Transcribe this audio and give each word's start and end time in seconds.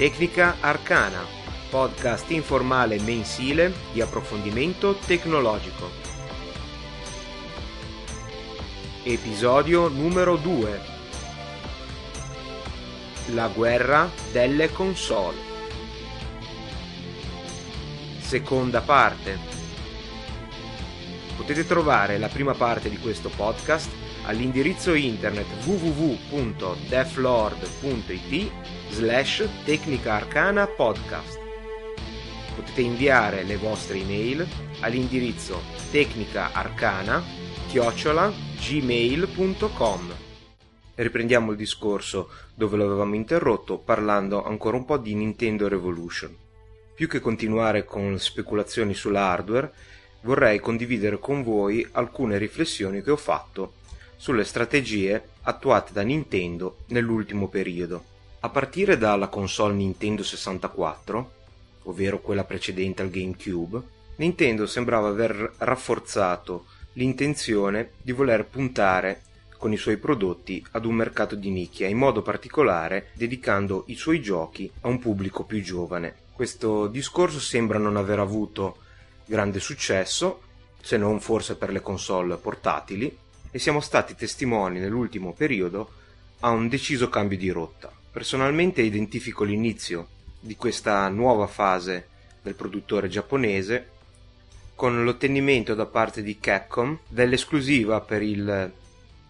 Tecnica 0.00 0.56
Arcana, 0.60 1.22
podcast 1.68 2.30
informale 2.30 2.98
mensile 3.00 3.70
di 3.92 4.00
approfondimento 4.00 4.94
tecnologico. 4.94 5.90
Episodio 9.02 9.88
numero 9.88 10.36
2 10.36 10.80
La 13.34 13.48
guerra 13.48 14.10
delle 14.32 14.72
console. 14.72 15.36
Seconda 18.20 18.80
parte. 18.80 19.38
Potete 21.36 21.66
trovare 21.66 22.16
la 22.16 22.28
prima 22.28 22.54
parte 22.54 22.88
di 22.88 22.96
questo 22.96 23.28
podcast 23.28 23.99
all'indirizzo 24.30 24.94
internet 24.94 25.46
www.deflord.it 25.64 28.52
slash 28.90 29.48
Tecnica 29.64 30.14
Arcana 30.14 30.68
Podcast. 30.68 31.36
Potete 32.54 32.80
inviare 32.80 33.42
le 33.42 33.56
vostre 33.56 33.98
email 33.98 34.46
all'indirizzo 34.80 35.60
tecnicaarcana 35.90 37.20
chiocciola 37.66 38.32
gmail.com. 38.60 40.14
Riprendiamo 40.94 41.50
il 41.50 41.56
discorso 41.56 42.30
dove 42.54 42.76
l'avevamo 42.76 43.16
interrotto 43.16 43.78
parlando 43.78 44.44
ancora 44.44 44.76
un 44.76 44.84
po' 44.84 44.98
di 44.98 45.16
Nintendo 45.16 45.66
Revolution. 45.66 46.32
Più 46.94 47.08
che 47.08 47.18
continuare 47.18 47.84
con 47.84 48.16
speculazioni 48.16 48.94
sull'hardware, 48.94 49.72
vorrei 50.20 50.60
condividere 50.60 51.18
con 51.18 51.42
voi 51.42 51.84
alcune 51.92 52.38
riflessioni 52.38 53.02
che 53.02 53.10
ho 53.10 53.16
fatto 53.16 53.78
sulle 54.20 54.44
strategie 54.44 55.30
attuate 55.44 55.94
da 55.94 56.02
Nintendo 56.02 56.80
nell'ultimo 56.88 57.48
periodo. 57.48 58.04
A 58.40 58.50
partire 58.50 58.98
dalla 58.98 59.28
console 59.28 59.72
Nintendo 59.72 60.22
64, 60.22 61.32
ovvero 61.84 62.20
quella 62.20 62.44
precedente 62.44 63.00
al 63.00 63.08
GameCube, 63.08 63.80
Nintendo 64.16 64.66
sembrava 64.66 65.08
aver 65.08 65.54
rafforzato 65.56 66.66
l'intenzione 66.94 67.92
di 68.02 68.12
voler 68.12 68.44
puntare 68.44 69.22
con 69.56 69.72
i 69.72 69.78
suoi 69.78 69.96
prodotti 69.96 70.62
ad 70.72 70.84
un 70.84 70.96
mercato 70.96 71.34
di 71.34 71.48
nicchia, 71.48 71.88
in 71.88 71.96
modo 71.96 72.20
particolare 72.20 73.12
dedicando 73.14 73.84
i 73.86 73.94
suoi 73.94 74.20
giochi 74.20 74.70
a 74.82 74.88
un 74.88 74.98
pubblico 74.98 75.44
più 75.44 75.62
giovane. 75.62 76.14
Questo 76.34 76.88
discorso 76.88 77.40
sembra 77.40 77.78
non 77.78 77.96
aver 77.96 78.18
avuto 78.18 78.76
grande 79.24 79.60
successo, 79.60 80.42
se 80.78 80.98
non 80.98 81.20
forse 81.20 81.56
per 81.56 81.70
le 81.72 81.80
console 81.80 82.36
portatili, 82.36 83.16
e 83.50 83.58
siamo 83.58 83.80
stati 83.80 84.14
testimoni 84.14 84.78
nell'ultimo 84.78 85.32
periodo 85.32 85.90
a 86.40 86.50
un 86.50 86.68
deciso 86.68 87.08
cambio 87.08 87.36
di 87.36 87.50
rotta. 87.50 87.92
Personalmente 88.10 88.82
identifico 88.82 89.44
l'inizio 89.44 90.08
di 90.40 90.56
questa 90.56 91.08
nuova 91.08 91.46
fase 91.46 92.08
del 92.42 92.54
produttore 92.54 93.08
giapponese 93.08 93.88
con 94.74 95.04
l'ottenimento 95.04 95.74
da 95.74 95.84
parte 95.84 96.22
di 96.22 96.38
Capcom 96.38 96.98
dell'esclusiva 97.06 98.00
per 98.00 98.22
il 98.22 98.72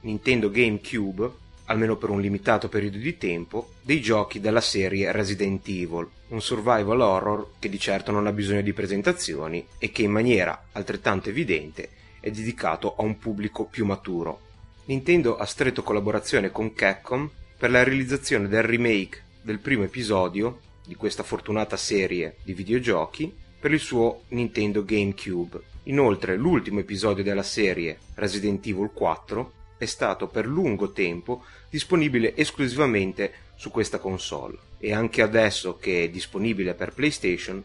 Nintendo 0.03 0.51
GameCube, 0.51 1.31
almeno 1.65 1.97
per 1.97 2.11
un 2.11 2.21
limitato 2.21 2.69
periodo 2.69 2.99
di 2.99 3.19
tempo, 3.19 3.73
dei 3.83 4.01
giochi 4.01 4.41
della 4.41 4.61
serie 4.61 5.11
Resident 5.11 5.67
Evil, 5.69 6.09
un 6.29 6.41
survival 6.41 7.01
horror 7.01 7.51
che 7.59 7.69
di 7.69 7.79
certo 7.79 8.13
non 8.13 8.27
ha 8.27 8.33
bisogno 8.33 8.63
di 8.63 8.73
presentazioni 8.73 9.67
e 9.79 9.91
che 9.91 10.03
in 10.03 10.13
maniera 10.13 10.67
altrettanto 10.73 11.29
evidente 11.29 11.91
è 12.21 12.31
dedicato 12.31 12.95
a 12.97 13.03
un 13.03 13.19
pubblico 13.19 13.65
più 13.65 13.85
maturo. 13.85 14.49
Nintendo 14.85 15.37
ha 15.37 15.45
stretto 15.45 15.83
collaborazione 15.83 16.51
con 16.51 16.73
Capcom 16.73 17.29
per 17.57 17.71
la 17.71 17.83
realizzazione 17.83 18.49
del 18.49 18.63
remake 18.63 19.25
del 19.43 19.59
primo 19.59 19.85
episodio 19.85 20.61
di 20.87 20.95
questa 20.95 21.23
fortunata 21.23 21.77
serie 21.77 22.37
di 22.43 22.53
videogiochi 22.53 23.33
per 23.59 23.73
il 23.73 23.79
suo 23.79 24.23
Nintendo 24.29 24.85
GameCube. 24.85 25.61
Inoltre 25.85 26.37
l'ultimo 26.37 26.81
episodio 26.81 27.23
della 27.23 27.43
serie, 27.43 27.99
Resident 28.15 28.67
Evil 28.67 28.91
4, 28.93 29.53
è 29.79 29.85
stato 29.87 30.27
per 30.27 30.47
lungo 30.47 30.93
tempo 30.93 31.45
disponibile 31.69 32.37
esclusivamente 32.37 33.33
su 33.55 33.71
questa 33.71 33.99
console 33.99 34.59
e 34.79 34.93
anche 34.93 35.23
adesso 35.23 35.77
che 35.77 36.05
è 36.05 36.09
disponibile 36.09 36.75
per 36.75 36.93
PlayStation, 36.93 37.63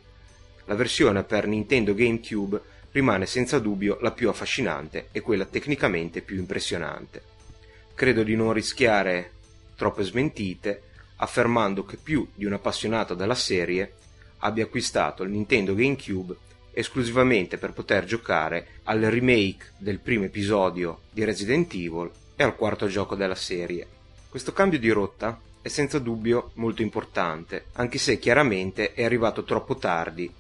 la 0.66 0.76
versione 0.76 1.24
per 1.24 1.48
Nintendo 1.48 1.94
GameCube 1.94 2.62
rimane 2.96 3.26
senza 3.26 3.60
dubbio 3.60 3.98
la 4.00 4.12
più 4.12 4.30
affascinante 4.30 5.10
e 5.12 5.20
quella 5.20 5.44
tecnicamente 5.44 6.22
più 6.22 6.38
impressionante. 6.38 7.22
Credo 7.94 8.24
di 8.24 8.38
non 8.38 8.54
rischiare 8.54 9.32
troppe 9.76 10.04
smentite, 10.04 10.84
affermando 11.18 11.84
che 11.84 11.98
più 11.98 12.26
di 12.34 12.46
un 12.46 12.54
appassionato 12.54 13.14
della 13.14 13.36
serie 13.36 13.96
abbia 14.40 14.64
acquistato 14.64 15.24
il 15.24 15.32
Nintendo 15.32 15.76
GameCube 15.76 16.38
esclusivamente 16.72 17.58
per 17.58 17.74
poter 17.74 18.06
giocare 18.06 18.80
al 18.84 19.02
remake 19.02 19.74
del 19.78 20.00
primo 20.00 20.24
episodio 20.24 21.02
di 21.12 21.26
Resident 21.26 21.74
Evil 21.74 22.10
e 22.38 22.44
al 22.44 22.56
quarto 22.56 22.88
gioco 22.88 23.16
della 23.16 23.36
serie. 23.36 23.86
Questo 24.30 24.54
cambio 24.54 24.80
di 24.80 24.90
rotta 24.90 25.38
è 25.62 25.68
senza 25.68 26.00
dubbio 26.00 26.52
molto 26.54 26.82
importante, 26.82 27.66
anche 27.74 27.98
se 27.98 28.20
chiaramente 28.20 28.94
è 28.94 29.04
arrivato 29.04 29.44
troppo 29.44 29.76
tardi 29.76 30.32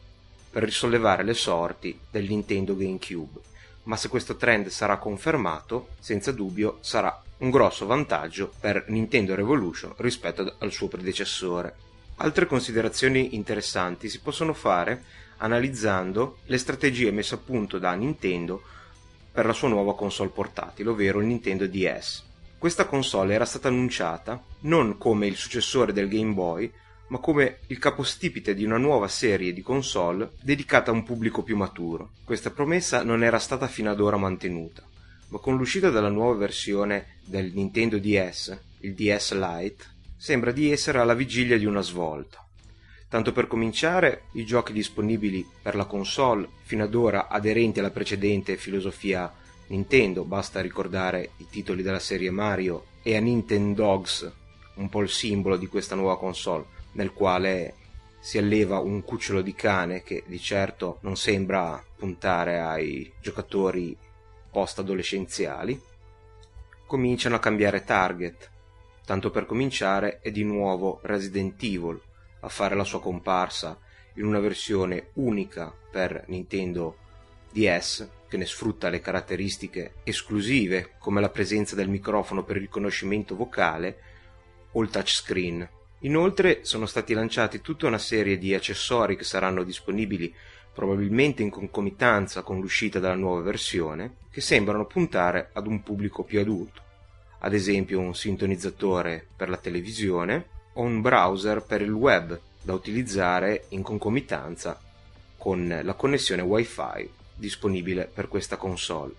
per 0.56 0.64
risollevare 0.64 1.24
le 1.24 1.34
sorti 1.34 2.00
del 2.10 2.30
Nintendo 2.30 2.78
GameCube. 2.78 3.42
Ma 3.84 3.98
se 3.98 4.08
questo 4.08 4.38
trend 4.38 4.70
sarà 4.70 4.96
confermato, 4.96 5.90
senza 6.00 6.32
dubbio 6.32 6.78
sarà 6.80 7.22
un 7.40 7.50
grosso 7.50 7.86
vantaggio 7.86 8.54
per 8.62 8.86
Nintendo 8.88 9.36
Revolution 9.36 9.94
rispetto 9.98 10.56
al 10.60 10.72
suo 10.72 10.88
predecessore. 10.88 11.76
Altre 12.16 12.46
considerazioni 12.46 13.36
interessanti 13.36 14.08
si 14.08 14.22
possono 14.22 14.54
fare 14.54 15.04
analizzando 15.40 16.38
le 16.46 16.58
strategie 16.58 17.12
messe 17.12 17.36
a 17.36 17.40
punto 17.40 17.78
da 17.78 17.94
Nintendo 17.94 18.62
per 19.34 19.46
la 19.46 19.52
sua 19.52 19.68
nuova 19.68 19.94
console 19.94 20.30
portatile, 20.30 20.88
ovvero 20.88 21.20
il 21.20 21.26
Nintendo 21.26 21.68
DS. 21.68 22.24
Questa 22.58 22.86
console 22.86 23.34
era 23.34 23.44
stata 23.44 23.68
annunciata 23.68 24.42
non 24.62 24.98
come 24.98 25.28
il 25.28 25.36
successore 25.36 25.92
del 25.92 26.08
Game 26.08 26.32
Boy, 26.32 26.72
ma 27.08 27.20
come 27.20 27.60
il 27.68 27.80
capostipite 27.80 28.54
di 28.54 28.64
una 28.64 28.78
nuova 28.78 29.08
serie 29.08 29.54
di 29.54 29.62
console 29.62 30.32
dedicata 30.42 30.92
a 30.92 30.94
un 30.94 31.04
pubblico 31.04 31.44
più 31.44 31.56
maturo. 31.56 32.12
Questa 32.24 32.52
promessa 32.52 33.04
non 33.04 33.24
era 33.24 33.40
stata 33.40 33.68
fino 33.68 33.92
ad 33.92 34.00
ora 34.00 34.18
mantenuta 34.18 34.84
ma 35.30 35.40
con 35.40 35.58
l'uscita 35.58 35.90
della 35.90 36.10
nuova 36.10 36.36
versione 36.36 37.18
del 37.26 37.52
Nintendo 37.54 37.98
DS, 37.98 38.58
il 38.82 38.94
DS 38.94 39.34
Lite, 39.34 39.84
sembra 40.16 40.52
di 40.52 40.72
essere 40.72 41.00
alla 41.00 41.14
vigilia 41.14 41.58
di 41.58 41.66
una 41.66 41.82
svolta. 41.82 42.46
Tanto 43.10 43.32
per 43.32 43.48
cominciare, 43.48 44.24
i 44.34 44.46
giochi 44.46 44.74
disponibili 44.74 45.46
per 45.62 45.76
la 45.76 45.86
console, 45.86 46.48
fino 46.64 46.84
ad 46.84 46.94
ora 46.94 47.28
aderenti 47.28 47.80
alla 47.80 47.92
precedente 47.92 48.58
filosofia 48.58 49.32
Nintendo, 49.68 50.26
basta 50.26 50.62
ricordare 50.62 51.32
i 51.38 51.48
titoli 51.50 51.82
della 51.82 52.00
serie 52.00 52.30
Mario 52.30 52.86
e 53.02 53.16
a 53.16 53.20
Nintendogs, 53.20 54.32
un 54.76 54.90
po' 54.90 55.02
il 55.02 55.10
simbolo 55.10 55.58
di 55.58 55.68
questa 55.68 55.96
nuova 55.96 56.18
console, 56.18 56.66
nel 56.96 57.14
quale 57.14 57.76
si 58.20 58.38
alleva 58.38 58.80
un 58.80 59.04
cucciolo 59.04 59.42
di 59.42 59.54
cane 59.54 60.02
che 60.02 60.24
di 60.26 60.40
certo 60.40 60.98
non 61.02 61.16
sembra 61.16 61.82
puntare 61.96 62.60
ai 62.60 63.14
giocatori 63.22 63.96
post-adolescenziali, 64.52 65.80
cominciano 66.88 67.36
a 67.36 67.40
cambiare 67.40 67.84
target. 67.84 68.50
Tanto 69.06 69.30
per 69.30 69.46
cominciare 69.46 70.20
è 70.22 70.32
di 70.32 70.44
nuovo 70.44 71.00
Resident 71.04 71.62
Evil 71.62 72.02
a 72.40 72.50
fare 72.50 72.76
la 72.76 72.84
sua 72.84 73.02
comparsa 73.02 73.78
in 74.16 74.26
una 74.26 74.40
versione 74.40 75.10
unica 75.14 75.72
per 75.92 76.24
Nintendo 76.28 76.98
DS 77.52 78.10
che 78.28 78.38
ne 78.38 78.46
sfrutta 78.46 78.90
le 78.90 79.02
caratteristiche 79.02 79.96
esclusive 80.04 80.96
come 80.98 81.22
la 81.22 81.30
presenza 81.30 81.76
del 81.76 81.90
microfono 81.90 82.44
per 82.44 82.56
il 82.56 82.64
riconoscimento 82.64 83.36
vocale 83.36 83.98
o 84.72 84.82
il 84.82 84.90
touchscreen. 84.90 85.70
Inoltre 86.00 86.60
sono 86.64 86.86
stati 86.86 87.14
lanciati 87.14 87.62
tutta 87.62 87.88
una 87.88 87.98
serie 87.98 88.38
di 88.38 88.54
accessori 88.54 89.16
che 89.16 89.24
saranno 89.24 89.64
disponibili 89.64 90.34
probabilmente 90.74 91.42
in 91.42 91.50
concomitanza 91.50 92.42
con 92.42 92.60
l'uscita 92.60 93.00
della 93.00 93.16
nuova 93.16 93.42
versione, 93.42 94.18
che 94.30 94.42
sembrano 94.42 94.86
puntare 94.86 95.52
ad 95.54 95.68
un 95.68 95.82
pubblico 95.82 96.24
più 96.24 96.42
adulto, 96.42 96.82
ad 97.40 97.54
esempio 97.54 98.02
un 98.02 98.14
sintonizzatore 98.14 99.26
per 99.38 99.48
la 99.48 99.56
televisione 99.56 100.48
o 100.74 100.82
un 100.82 101.00
browser 101.00 101.64
per 101.64 101.82
il 101.82 101.94
web 101.94 102.38
da 102.62 102.74
utilizzare 102.74 103.66
in 103.70 103.84
concomitanza 103.84 104.78
con 105.38 105.80
la 105.82 105.94
connessione 105.94 106.42
wifi 106.42 107.10
disponibile 107.34 108.10
per 108.14 108.28
questa 108.28 108.58
console. 108.58 109.14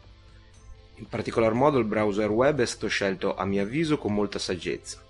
In 0.96 1.08
particolar 1.08 1.52
modo 1.55 1.79
il 1.79 1.84
browser 1.87 2.29
web 2.29 2.61
è 2.61 2.67
stato 2.67 2.88
scelto 2.88 3.34
a 3.34 3.46
mio 3.46 3.62
avviso 3.62 3.96
con 3.96 4.12
molta 4.12 4.38
saggezza. 4.38 5.06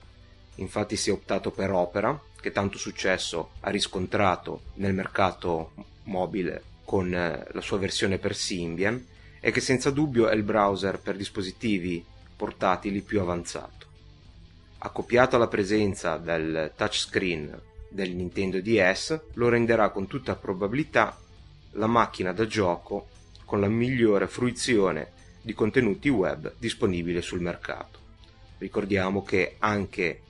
Infatti 0.57 0.97
si 0.97 1.11
è 1.11 1.13
optato 1.13 1.51
per 1.51 1.71
Opera, 1.71 2.19
che 2.41 2.53
tanto 2.53 2.79
successo 2.79 3.51
ha 3.61 3.71
riscontrato 3.71 4.63
nel 4.75 4.95
mercato 4.95 5.73
mobile 6.05 6.63
con 6.85 7.13
eh, 7.13 7.47
la 7.51 7.61
sua 7.61 7.79
versione 7.79 8.19
per 8.19 8.35
Symbian 8.35 9.05
e 9.41 9.51
che 9.51 9.61
senza 9.61 9.91
dubbio 9.91 10.29
è 10.29 10.35
il 10.35 10.43
browser 10.43 10.99
per 10.99 11.17
dispositivi 11.17 12.05
portatili 12.37 13.01
più 13.01 13.21
avanzato. 13.21 13.87
Accoppiato 14.79 15.37
alla 15.37 15.49
presenza 15.49 16.17
del 16.17 16.73
touchscreen 16.77 17.61
del 17.89 18.15
Nintendo 18.15 18.61
DS 18.61 19.21
lo 19.35 19.49
renderà 19.49 19.91
con 19.91 20.07
tutta 20.07 20.37
probabilità 20.37 21.19
la 21.73 21.87
macchina 21.87 22.33
da 22.33 22.47
gioco 22.47 23.09
con 23.45 23.61
la 23.61 23.69
migliore 23.69 24.27
fruizione 24.27 25.13
di 25.41 25.55
contenuti 25.55 26.09
web 26.09 26.55
disponibile 26.59 27.23
sul 27.23 27.41
mercato. 27.41 27.99
Ricordiamo 28.59 29.23
che 29.23 29.57
anche 29.59 30.23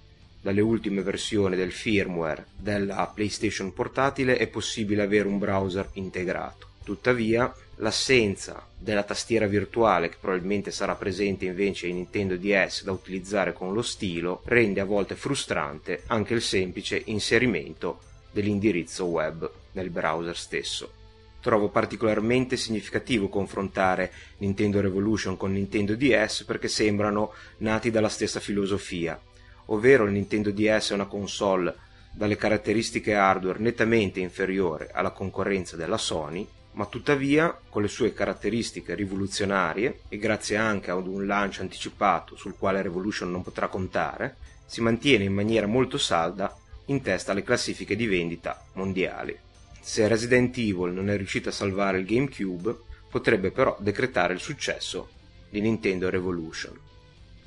dalle 0.47 0.61
ultime 0.61 1.03
versioni 1.03 1.57
del 1.57 1.73
firmware 1.73 2.47
della 2.57 3.11
PlayStation 3.13 3.73
portatile 3.73 4.37
è 4.37 4.47
possibile 4.47 5.03
avere 5.03 5.27
un 5.27 5.41
browser 5.41 5.89
integrato. 5.95 6.69
Tuttavia, 6.85 7.53
l'assenza 7.79 8.65
della 8.79 9.03
tastiera 9.03 9.49
virtuale 9.49 10.09
che 10.09 10.19
probabilmente 10.21 10.71
sarà 10.71 10.95
presente 10.95 11.47
invece 11.47 11.89
in 11.89 11.97
Nintendo 11.97 12.37
DS 12.37 12.85
da 12.85 12.93
utilizzare 12.93 13.53
con 13.53 13.73
lo 13.73 13.83
stilo 13.83 14.43
rende 14.45 14.79
a 14.79 14.85
volte 14.85 15.17
frustrante 15.17 16.05
anche 16.07 16.35
il 16.35 16.43
semplice 16.43 17.03
inserimento 17.07 17.99
dell'indirizzo 18.31 19.07
web 19.07 19.51
nel 19.73 19.91
browser 19.91 20.37
stesso. 20.37 20.93
Trovo 21.41 21.71
particolarmente 21.71 22.57
significativo 22.57 23.29
confrontare 23.29 24.13
Nintendo 24.37 24.81
Revolution 24.81 25.37
con 25.37 25.51
Nintendo 25.51 25.97
DS 25.97 26.45
perché 26.45 26.69
sembrano 26.69 27.33
nati 27.59 27.91
dalla 27.91 28.09
stessa 28.09 28.39
filosofia, 28.39 29.21
ovvero 29.67 30.05
il 30.05 30.13
Nintendo 30.13 30.51
DS 30.51 30.91
è 30.91 30.95
una 30.95 31.07
console 31.07 31.75
dalle 32.13 32.37
caratteristiche 32.37 33.15
hardware 33.15 33.59
nettamente 33.59 34.21
inferiore 34.21 34.91
alla 34.93 35.11
concorrenza 35.11 35.77
della 35.77 35.99
Sony, 35.99 36.47
ma 36.73 36.87
tuttavia 36.87 37.59
con 37.69 37.83
le 37.83 37.89
sue 37.89 38.13
caratteristiche 38.13 38.95
rivoluzionarie 38.95 40.01
e 40.09 40.19
grazie 40.19 40.57
anche 40.57 40.91
ad 40.91 41.07
un 41.07 41.27
lancio 41.27 41.63
anticipato 41.63 42.37
sul 42.37 42.57
quale 42.59 42.83
Revolution 42.83 43.31
non 43.31 43.43
potrà 43.43 43.69
contare, 43.69 44.37
si 44.67 44.81
mantiene 44.81 45.25
in 45.25 45.33
maniera 45.33 45.67
molto 45.67 45.99
salda 45.99 46.55
in 46.87 47.03
testa 47.03 47.33
alle 47.33 47.43
classifiche 47.43 47.97
di 47.97 48.07
vendita 48.07 48.63
mondiali. 48.75 49.37
Se 49.81 50.07
Resident 50.09 50.57
Evil 50.57 50.93
non 50.93 51.11
è 51.11 51.17
riuscito 51.17 51.49
a 51.49 51.53
salvare 51.53 51.99
il 51.99 52.07
GameCube, 52.07 52.77
potrebbe 53.11 53.51
però 53.51 53.77
decretare 53.81 54.35
il 54.35 54.41
successo 54.41 55.09
di 55.49 55.61
Nintendo 55.61 56.11
Revolution 56.11 56.79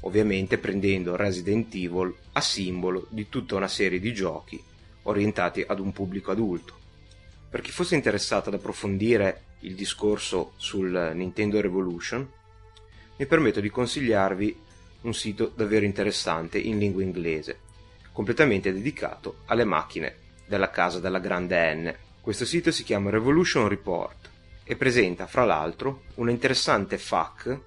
ovviamente 0.01 0.57
prendendo 0.57 1.16
Resident 1.16 1.74
Evil 1.75 2.13
a 2.34 2.42
simbolo 2.42 3.07
di 3.10 3.28
tutta 3.30 3.56
una 3.56 3.68
serie 3.68 4.00
di 4.00 4.13
giochi 4.13 4.62
orientati 5.04 5.63
ad 5.66 5.80
un 5.80 5.92
pubblico 5.92 6.31
adulto. 6.31 6.78
Per 7.50 7.62
chi 7.62 7.72
fosse 7.72 7.96
interessato 7.96 8.50
ad 8.50 8.56
approfondire 8.56 9.44
il 9.62 9.75
discorso 9.75 10.54
sul 10.56 11.12
Nintendo 11.13 11.60
Revolution, 11.60 12.28
mi 13.18 13.25
permetto 13.25 13.60
di 13.60 13.69
consigliarvi 13.69 14.57
un 15.01 15.13
sito 15.13 15.51
davvero 15.56 15.86
interessante 15.86 16.57
in 16.57 16.78
lingua 16.78 17.04
inglese, 17.04 17.60
completamente 18.12 18.72
dedicato 18.72 19.40
alle 19.45 19.63
macchine 19.63 20.16
della 20.45 20.69
casa 20.69 21.00
della 21.00 21.19
grande 21.19 21.75
N. 21.75 21.95
Questo 22.22 22.45
sito 22.45 22.72
si 22.72 22.84
chiama 22.84 23.10
Revolution 23.10 23.68
Report 23.68 24.30
e 24.63 24.75
presenta, 24.75 25.25
fra 25.25 25.45
l'altro, 25.45 26.04
una 26.16 26.31
interessante 26.31 26.98
FAQ, 26.98 27.60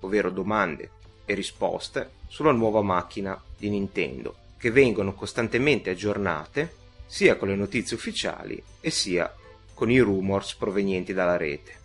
ovvero 0.00 0.30
domande 0.30 0.90
e 1.24 1.34
risposte 1.34 2.10
sulla 2.28 2.52
nuova 2.52 2.82
macchina 2.82 3.40
di 3.56 3.70
Nintendo, 3.70 4.34
che 4.58 4.70
vengono 4.70 5.14
costantemente 5.14 5.90
aggiornate 5.90 6.82
sia 7.06 7.36
con 7.36 7.48
le 7.48 7.54
notizie 7.54 7.96
ufficiali 7.96 8.62
e 8.80 8.90
sia 8.90 9.32
con 9.74 9.90
i 9.90 9.98
rumors 9.98 10.54
provenienti 10.54 11.12
dalla 11.12 11.36
rete. 11.36 11.82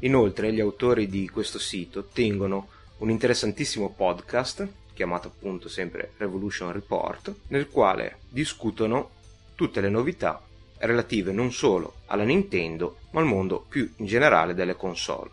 Inoltre 0.00 0.52
gli 0.52 0.60
autori 0.60 1.08
di 1.08 1.28
questo 1.28 1.58
sito 1.58 2.04
tengono 2.04 2.68
un 2.98 3.10
interessantissimo 3.10 3.90
podcast, 3.90 4.66
chiamato 4.94 5.28
appunto 5.28 5.68
sempre 5.68 6.12
Revolution 6.16 6.72
Report, 6.72 7.34
nel 7.48 7.68
quale 7.68 8.18
discutono 8.28 9.10
tutte 9.54 9.80
le 9.80 9.88
novità 9.88 10.42
relative 10.78 11.32
non 11.32 11.52
solo 11.52 11.94
alla 12.06 12.24
Nintendo, 12.24 12.98
ma 13.10 13.20
al 13.20 13.26
mondo 13.26 13.64
più 13.68 13.92
in 13.96 14.06
generale 14.06 14.54
delle 14.54 14.76
console. 14.76 15.30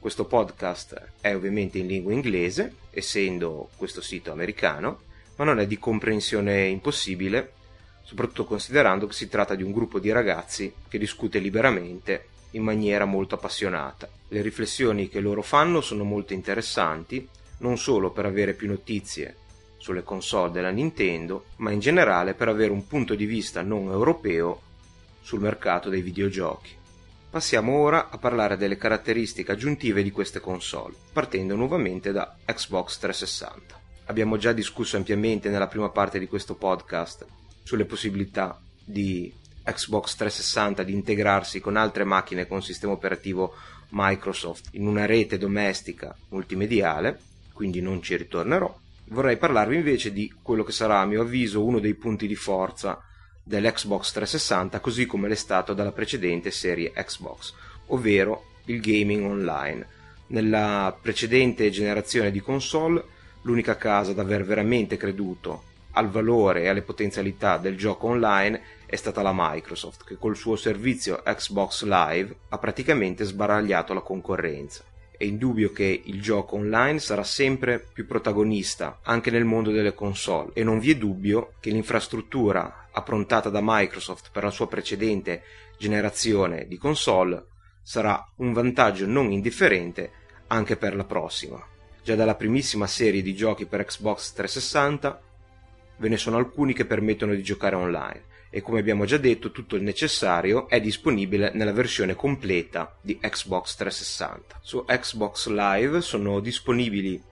Questo 0.00 0.24
podcast 0.24 1.08
è 1.20 1.34
ovviamente 1.34 1.76
in 1.76 1.86
lingua 1.86 2.14
inglese, 2.14 2.74
essendo 2.88 3.68
questo 3.76 4.00
sito 4.00 4.32
americano, 4.32 5.00
ma 5.36 5.44
non 5.44 5.60
è 5.60 5.66
di 5.66 5.78
comprensione 5.78 6.68
impossibile, 6.68 7.52
soprattutto 8.02 8.46
considerando 8.46 9.06
che 9.06 9.12
si 9.12 9.28
tratta 9.28 9.54
di 9.54 9.62
un 9.62 9.72
gruppo 9.72 9.98
di 9.98 10.10
ragazzi 10.10 10.72
che 10.88 10.96
discute 10.96 11.38
liberamente 11.38 12.28
in 12.52 12.62
maniera 12.62 13.04
molto 13.04 13.34
appassionata. 13.34 14.08
Le 14.28 14.40
riflessioni 14.40 15.10
che 15.10 15.20
loro 15.20 15.42
fanno 15.42 15.82
sono 15.82 16.02
molto 16.02 16.32
interessanti, 16.32 17.28
non 17.58 17.76
solo 17.76 18.10
per 18.10 18.24
avere 18.24 18.54
più 18.54 18.68
notizie 18.68 19.36
sulle 19.76 20.02
console 20.02 20.50
della 20.50 20.70
Nintendo, 20.70 21.44
ma 21.56 21.72
in 21.72 21.78
generale 21.78 22.32
per 22.32 22.48
avere 22.48 22.72
un 22.72 22.86
punto 22.86 23.14
di 23.14 23.26
vista 23.26 23.60
non 23.60 23.90
europeo 23.90 24.62
sul 25.20 25.40
mercato 25.40 25.90
dei 25.90 26.00
videogiochi. 26.00 26.78
Passiamo 27.30 27.78
ora 27.78 28.10
a 28.10 28.18
parlare 28.18 28.56
delle 28.56 28.76
caratteristiche 28.76 29.52
aggiuntive 29.52 30.02
di 30.02 30.10
queste 30.10 30.40
console, 30.40 30.96
partendo 31.12 31.54
nuovamente 31.54 32.10
da 32.10 32.34
Xbox 32.44 32.98
360. 32.98 33.80
Abbiamo 34.06 34.36
già 34.36 34.50
discusso 34.50 34.96
ampiamente 34.96 35.48
nella 35.48 35.68
prima 35.68 35.90
parte 35.90 36.18
di 36.18 36.26
questo 36.26 36.56
podcast 36.56 37.24
sulle 37.62 37.84
possibilità 37.84 38.60
di 38.84 39.32
Xbox 39.62 40.16
360 40.16 40.82
di 40.82 40.92
integrarsi 40.92 41.60
con 41.60 41.76
altre 41.76 42.02
macchine 42.02 42.48
con 42.48 42.64
sistema 42.64 42.94
operativo 42.94 43.54
Microsoft 43.90 44.70
in 44.72 44.88
una 44.88 45.06
rete 45.06 45.38
domestica 45.38 46.12
multimediale, 46.30 47.20
quindi 47.52 47.80
non 47.80 48.02
ci 48.02 48.16
ritornerò. 48.16 48.76
Vorrei 49.04 49.36
parlarvi 49.36 49.76
invece 49.76 50.12
di 50.12 50.34
quello 50.42 50.64
che 50.64 50.72
sarà 50.72 50.98
a 50.98 51.06
mio 51.06 51.22
avviso 51.22 51.64
uno 51.64 51.78
dei 51.78 51.94
punti 51.94 52.26
di 52.26 52.34
forza 52.34 53.00
dell'Xbox 53.42 54.12
360 54.12 54.80
così 54.80 55.06
come 55.06 55.28
l'è 55.28 55.34
stato 55.34 55.74
dalla 55.74 55.92
precedente 55.92 56.50
serie 56.50 56.92
Xbox, 56.92 57.52
ovvero 57.86 58.44
il 58.66 58.80
gaming 58.80 59.24
online. 59.24 59.86
Nella 60.28 60.96
precedente 61.00 61.70
generazione 61.70 62.30
di 62.30 62.40
console, 62.40 63.02
l'unica 63.42 63.76
casa 63.76 64.12
ad 64.12 64.18
aver 64.18 64.44
veramente 64.44 64.96
creduto 64.96 65.64
al 65.92 66.08
valore 66.08 66.62
e 66.62 66.68
alle 66.68 66.82
potenzialità 66.82 67.56
del 67.56 67.76
gioco 67.76 68.06
online 68.06 68.60
è 68.86 68.96
stata 68.96 69.22
la 69.22 69.32
Microsoft, 69.34 70.04
che 70.04 70.16
col 70.16 70.36
suo 70.36 70.56
servizio 70.56 71.22
Xbox 71.24 71.84
Live 71.84 72.34
ha 72.48 72.58
praticamente 72.58 73.24
sbaragliato 73.24 73.94
la 73.94 74.00
concorrenza. 74.00 74.84
È 75.16 75.24
indubbio 75.24 75.70
che 75.72 76.02
il 76.04 76.22
gioco 76.22 76.56
online 76.56 76.98
sarà 76.98 77.24
sempre 77.24 77.84
più 77.92 78.06
protagonista 78.06 79.00
anche 79.02 79.30
nel 79.30 79.44
mondo 79.44 79.70
delle 79.70 79.94
console 79.94 80.52
e 80.54 80.64
non 80.64 80.78
vi 80.78 80.92
è 80.92 80.96
dubbio 80.96 81.52
che 81.60 81.70
l'infrastruttura 81.70 82.79
approntata 82.92 83.48
da 83.48 83.60
Microsoft 83.62 84.30
per 84.32 84.44
la 84.44 84.50
sua 84.50 84.68
precedente 84.68 85.42
generazione 85.78 86.66
di 86.66 86.76
console 86.76 87.46
sarà 87.82 88.24
un 88.36 88.52
vantaggio 88.52 89.06
non 89.06 89.32
indifferente 89.32 90.12
anche 90.48 90.76
per 90.76 90.94
la 90.94 91.04
prossima. 91.04 91.64
Già 92.02 92.14
dalla 92.14 92.34
primissima 92.34 92.86
serie 92.86 93.22
di 93.22 93.34
giochi 93.34 93.66
per 93.66 93.84
Xbox 93.84 94.32
360 94.32 95.22
ve 95.96 96.08
ne 96.08 96.16
sono 96.16 96.36
alcuni 96.36 96.72
che 96.72 96.86
permettono 96.86 97.34
di 97.34 97.42
giocare 97.42 97.76
online 97.76 98.28
e 98.50 98.62
come 98.62 98.80
abbiamo 98.80 99.04
già 99.04 99.16
detto 99.16 99.52
tutto 99.52 99.76
il 99.76 99.82
necessario 99.82 100.68
è 100.68 100.80
disponibile 100.80 101.52
nella 101.54 101.72
versione 101.72 102.14
completa 102.14 102.96
di 103.00 103.18
Xbox 103.18 103.76
360. 103.76 104.58
Su 104.60 104.84
Xbox 104.84 105.46
Live 105.48 106.00
sono 106.00 106.40
disponibili 106.40 107.22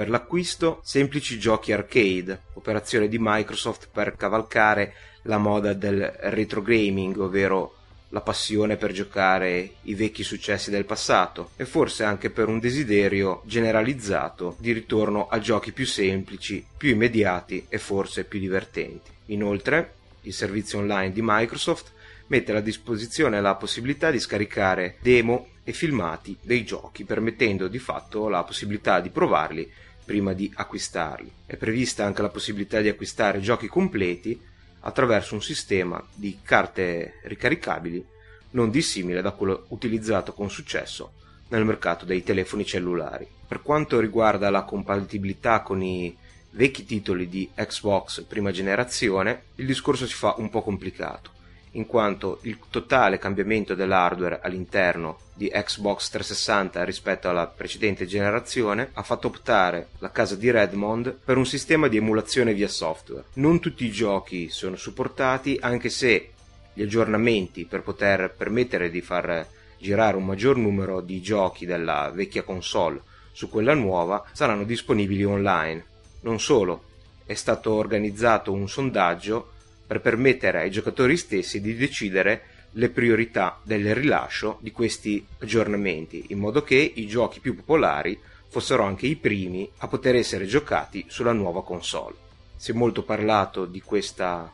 per 0.00 0.08
l'acquisto 0.08 0.80
semplici 0.82 1.38
giochi 1.38 1.72
arcade, 1.72 2.44
operazione 2.54 3.06
di 3.06 3.18
Microsoft 3.20 3.90
per 3.92 4.16
cavalcare 4.16 4.94
la 5.24 5.36
moda 5.36 5.74
del 5.74 6.00
retro 6.20 6.62
gaming, 6.62 7.18
ovvero 7.18 7.74
la 8.08 8.22
passione 8.22 8.78
per 8.78 8.92
giocare 8.92 9.72
i 9.82 9.94
vecchi 9.94 10.22
successi 10.22 10.70
del 10.70 10.86
passato 10.86 11.50
e 11.54 11.66
forse 11.66 12.04
anche 12.04 12.30
per 12.30 12.48
un 12.48 12.60
desiderio 12.60 13.42
generalizzato 13.44 14.56
di 14.58 14.72
ritorno 14.72 15.28
a 15.28 15.38
giochi 15.38 15.70
più 15.70 15.84
semplici, 15.84 16.64
più 16.78 16.88
immediati 16.88 17.66
e 17.68 17.76
forse 17.76 18.24
più 18.24 18.38
divertenti. 18.38 19.10
Inoltre, 19.26 19.96
il 20.22 20.32
servizio 20.32 20.78
online 20.78 21.12
di 21.12 21.20
Microsoft, 21.22 21.92
mette 22.28 22.56
a 22.56 22.60
disposizione 22.60 23.38
la 23.42 23.54
possibilità 23.56 24.10
di 24.10 24.18
scaricare 24.18 24.96
demo 25.02 25.48
e 25.62 25.72
filmati 25.72 26.38
dei 26.40 26.64
giochi, 26.64 27.04
permettendo 27.04 27.68
di 27.68 27.78
fatto 27.78 28.28
la 28.28 28.42
possibilità 28.44 29.00
di 29.00 29.10
provarli 29.10 29.70
prima 30.10 30.32
di 30.32 30.50
acquistarli. 30.52 31.30
È 31.46 31.54
prevista 31.54 32.04
anche 32.04 32.20
la 32.20 32.30
possibilità 32.30 32.80
di 32.80 32.88
acquistare 32.88 33.38
giochi 33.38 33.68
completi 33.68 34.36
attraverso 34.80 35.34
un 35.34 35.42
sistema 35.42 36.04
di 36.12 36.40
carte 36.42 37.20
ricaricabili 37.22 38.04
non 38.50 38.70
dissimile 38.70 39.22
da 39.22 39.30
quello 39.30 39.66
utilizzato 39.68 40.32
con 40.32 40.50
successo 40.50 41.12
nel 41.50 41.64
mercato 41.64 42.04
dei 42.04 42.24
telefoni 42.24 42.66
cellulari. 42.66 43.24
Per 43.46 43.62
quanto 43.62 44.00
riguarda 44.00 44.50
la 44.50 44.64
compatibilità 44.64 45.60
con 45.60 45.80
i 45.80 46.16
vecchi 46.50 46.84
titoli 46.84 47.28
di 47.28 47.48
Xbox 47.54 48.22
prima 48.22 48.50
generazione, 48.50 49.42
il 49.56 49.66
discorso 49.66 50.08
si 50.08 50.14
fa 50.14 50.34
un 50.38 50.50
po' 50.50 50.62
complicato. 50.62 51.38
In 51.72 51.86
quanto 51.86 52.38
il 52.42 52.58
totale 52.70 53.18
cambiamento 53.18 53.74
dell'hardware 53.74 54.40
all'interno 54.42 55.18
di 55.34 55.48
Xbox 55.48 56.10
360 56.10 56.84
rispetto 56.84 57.28
alla 57.28 57.46
precedente 57.46 58.06
generazione 58.06 58.90
ha 58.92 59.02
fatto 59.02 59.28
optare 59.28 59.88
la 59.98 60.10
casa 60.10 60.34
di 60.36 60.50
Redmond 60.50 61.16
per 61.24 61.36
un 61.36 61.46
sistema 61.46 61.88
di 61.88 61.96
emulazione 61.96 62.54
via 62.54 62.68
software. 62.68 63.24
Non 63.34 63.60
tutti 63.60 63.84
i 63.84 63.90
giochi 63.90 64.48
sono 64.48 64.76
supportati, 64.76 65.58
anche 65.60 65.88
se 65.88 66.30
gli 66.72 66.82
aggiornamenti 66.82 67.64
per 67.64 67.82
poter 67.82 68.34
permettere 68.36 68.90
di 68.90 69.00
far 69.00 69.46
girare 69.78 70.16
un 70.16 70.26
maggior 70.26 70.56
numero 70.56 71.00
di 71.00 71.20
giochi 71.22 71.66
della 71.66 72.10
vecchia 72.12 72.42
console 72.42 73.02
su 73.32 73.48
quella 73.48 73.74
nuova 73.74 74.24
saranno 74.32 74.64
disponibili 74.64 75.24
online. 75.24 75.84
Non 76.22 76.40
solo, 76.40 76.84
è 77.24 77.34
stato 77.34 77.72
organizzato 77.72 78.52
un 78.52 78.68
sondaggio 78.68 79.52
per 79.90 80.00
permettere 80.00 80.60
ai 80.60 80.70
giocatori 80.70 81.16
stessi 81.16 81.60
di 81.60 81.74
decidere 81.74 82.42
le 82.74 82.90
priorità 82.90 83.58
del 83.64 83.92
rilascio 83.92 84.58
di 84.60 84.70
questi 84.70 85.26
aggiornamenti, 85.40 86.26
in 86.28 86.38
modo 86.38 86.62
che 86.62 86.76
i 86.76 87.08
giochi 87.08 87.40
più 87.40 87.56
popolari 87.56 88.16
fossero 88.46 88.84
anche 88.84 89.08
i 89.08 89.16
primi 89.16 89.68
a 89.78 89.88
poter 89.88 90.14
essere 90.14 90.46
giocati 90.46 91.06
sulla 91.08 91.32
nuova 91.32 91.64
console. 91.64 92.14
Si 92.54 92.70
è 92.70 92.74
molto 92.74 93.02
parlato 93.02 93.64
di 93.64 93.80
questa 93.80 94.52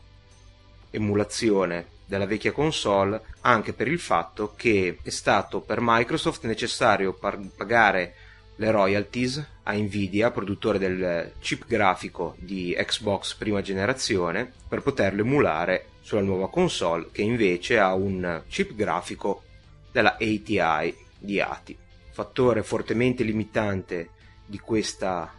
emulazione 0.89 1.89
della 2.07 2.25
vecchia 2.25 2.53
console 2.53 3.21
anche 3.43 3.75
per 3.75 3.89
il 3.89 3.99
fatto 3.99 4.55
che 4.57 5.01
è 5.03 5.11
stato 5.11 5.61
per 5.61 5.81
Microsoft 5.83 6.47
necessario 6.47 7.13
pagare 7.13 8.15
le 8.57 8.71
royalties 8.71 9.47
a 9.69 9.73
Nvidia, 9.73 10.31
produttore 10.31 10.79
del 10.79 11.33
chip 11.41 11.67
grafico 11.67 12.37
di 12.39 12.77
Xbox 12.79 13.35
prima 13.35 13.63
generazione, 13.63 14.53
per 14.69 14.81
poterlo 14.81 15.23
emulare 15.23 15.87
sulla 16.01 16.21
nuova 16.21 16.49
console 16.49 17.09
che 17.11 17.23
invece 17.23 17.79
ha 17.79 17.93
un 17.95 18.43
chip 18.49 18.75
grafico 18.75 19.43
della 19.91 20.15
ATI 20.15 20.95
di 21.19 21.41
ATI. 21.41 21.77
Fattore 22.13 22.63
fortemente 22.63 23.25
limitante 23.25 24.11
di 24.47 24.59
questa 24.59 25.33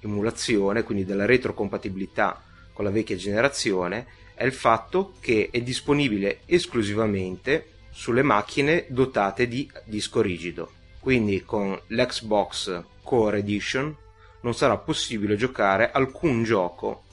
emulazione, 0.00 0.84
quindi 0.84 1.04
della 1.04 1.26
retrocompatibilità 1.26 2.42
con 2.72 2.84
la 2.84 2.90
vecchia 2.92 3.16
generazione, 3.16 4.06
è 4.34 4.44
il 4.44 4.52
fatto 4.52 5.14
che 5.18 5.48
è 5.50 5.60
disponibile 5.60 6.40
esclusivamente 6.46 7.70
sulle 7.90 8.22
macchine 8.22 8.86
dotate 8.88 9.48
di 9.48 9.68
disco 9.84 10.20
rigido. 10.20 10.70
Quindi 11.00 11.42
con 11.44 11.78
l'Xbox 11.88 12.82
Core 13.04 13.38
Edition 13.38 13.94
non 14.40 14.54
sarà 14.54 14.76
possibile 14.78 15.36
giocare 15.36 15.92
alcun 15.92 16.42
gioco 16.42 17.04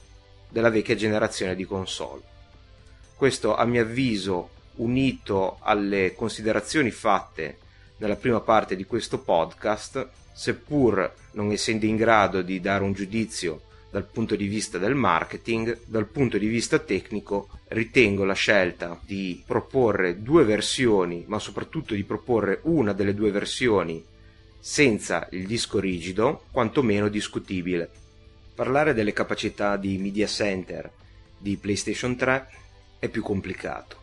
della 0.48 0.70
vecchia 0.70 0.96
generazione 0.96 1.54
di 1.54 1.64
console. 1.64 2.22
Questo 3.14 3.54
a 3.54 3.64
mio 3.64 3.82
avviso 3.82 4.50
unito 4.76 5.58
alle 5.60 6.14
considerazioni 6.14 6.90
fatte 6.90 7.58
nella 7.98 8.16
prima 8.16 8.40
parte 8.40 8.74
di 8.74 8.84
questo 8.84 9.20
podcast, 9.20 10.08
seppur 10.32 11.14
non 11.32 11.52
essendo 11.52 11.86
in 11.86 11.96
grado 11.96 12.42
di 12.42 12.60
dare 12.60 12.82
un 12.82 12.92
giudizio 12.92 13.62
dal 13.90 14.04
punto 14.04 14.34
di 14.34 14.46
vista 14.46 14.78
del 14.78 14.94
marketing, 14.94 15.80
dal 15.84 16.06
punto 16.06 16.38
di 16.38 16.46
vista 16.46 16.78
tecnico 16.78 17.48
ritengo 17.68 18.24
la 18.24 18.32
scelta 18.32 18.98
di 19.04 19.42
proporre 19.46 20.22
due 20.22 20.44
versioni, 20.44 21.24
ma 21.28 21.38
soprattutto 21.38 21.94
di 21.94 22.02
proporre 22.02 22.60
una 22.62 22.92
delle 22.92 23.14
due 23.14 23.30
versioni 23.30 24.02
senza 24.64 25.26
il 25.32 25.44
disco 25.44 25.80
rigido, 25.80 26.44
quantomeno 26.52 27.08
discutibile. 27.08 27.90
Parlare 28.54 28.94
delle 28.94 29.12
capacità 29.12 29.76
di 29.76 29.98
media 29.98 30.28
center 30.28 30.88
di 31.36 31.56
PlayStation 31.56 32.14
3 32.14 32.48
è 33.00 33.08
più 33.08 33.22
complicato. 33.22 33.96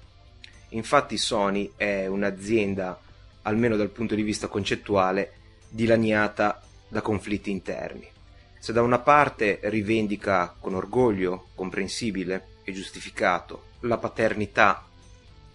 Infatti 0.70 1.18
Sony 1.18 1.72
è 1.78 2.08
un'azienda, 2.08 3.00
almeno 3.44 3.78
dal 3.78 3.90
punto 3.90 4.16
di 4.16 4.22
vista 4.22 4.48
concettuale, 4.48 5.32
dilaniata 5.70 6.62
da 6.90 7.00
conflitti 7.00 7.52
interni 7.52 8.18
se 8.60 8.74
da 8.74 8.82
una 8.82 9.00
parte 9.00 9.60
rivendica 9.64 10.54
con 10.60 10.76
orgoglio 10.76 11.48
comprensibile 11.56 12.58
e 12.64 12.74
giustificato 12.74 13.68
la 13.82 13.98
paternità 13.98 14.86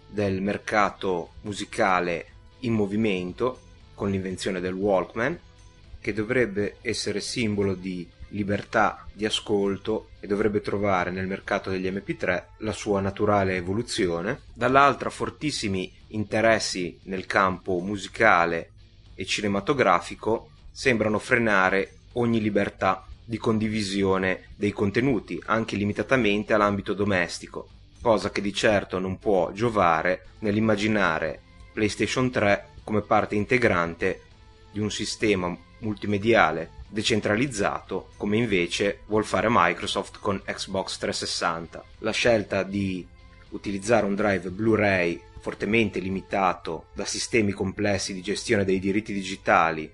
del 0.09 0.41
mercato 0.41 1.33
musicale 1.41 2.25
in 2.61 2.73
movimento 2.73 3.59
con 3.95 4.11
l'invenzione 4.11 4.59
del 4.59 4.73
Walkman, 4.73 5.39
che 5.99 6.13
dovrebbe 6.13 6.75
essere 6.81 7.19
simbolo 7.19 7.73
di 7.73 8.07
libertà 8.29 9.07
di 9.11 9.25
ascolto 9.25 10.09
e 10.19 10.27
dovrebbe 10.27 10.61
trovare 10.61 11.09
nel 11.09 11.25
mercato 11.25 11.69
degli 11.69 11.89
MP3 11.89 12.43
la 12.57 12.73
sua 12.73 13.01
naturale 13.01 13.55
evoluzione, 13.55 14.41
dall'altra 14.53 15.09
fortissimi 15.09 15.91
interessi 16.09 16.99
nel 17.03 17.25
campo 17.25 17.79
musicale 17.79 18.71
e 19.15 19.25
cinematografico 19.25 20.49
sembrano 20.69 21.17
frenare 21.17 21.93
ogni 22.13 22.41
libertà 22.41 23.05
di 23.23 23.37
condivisione 23.37 24.49
dei 24.55 24.71
contenuti, 24.71 25.41
anche 25.45 25.75
limitatamente 25.75 26.53
all'ambito 26.53 26.93
domestico, 26.93 27.69
cosa 28.01 28.29
che 28.29 28.41
di 28.41 28.53
certo 28.53 28.99
non 28.99 29.17
può 29.17 29.51
giovare 29.51 30.27
nell'immaginare 30.39 31.41
PlayStation 31.73 32.29
3 32.29 32.73
come 32.85 33.01
parte 33.01 33.35
integrante 33.35 34.21
di 34.71 34.79
un 34.79 34.89
sistema 34.89 35.53
multimediale 35.79 36.83
decentralizzato 36.87 38.11
come 38.15 38.37
invece 38.37 38.99
vuol 39.07 39.25
fare 39.25 39.47
Microsoft 39.49 40.19
con 40.19 40.41
Xbox 40.45 40.97
360. 40.97 41.83
La 41.99 42.11
scelta 42.11 42.63
di 42.63 43.05
utilizzare 43.49 44.05
un 44.05 44.15
drive 44.15 44.49
Blu-ray 44.49 45.21
fortemente 45.39 45.99
limitato 45.99 46.85
da 46.93 47.05
sistemi 47.05 47.51
complessi 47.51 48.13
di 48.13 48.21
gestione 48.21 48.63
dei 48.63 48.79
diritti 48.79 49.13
digitali 49.13 49.91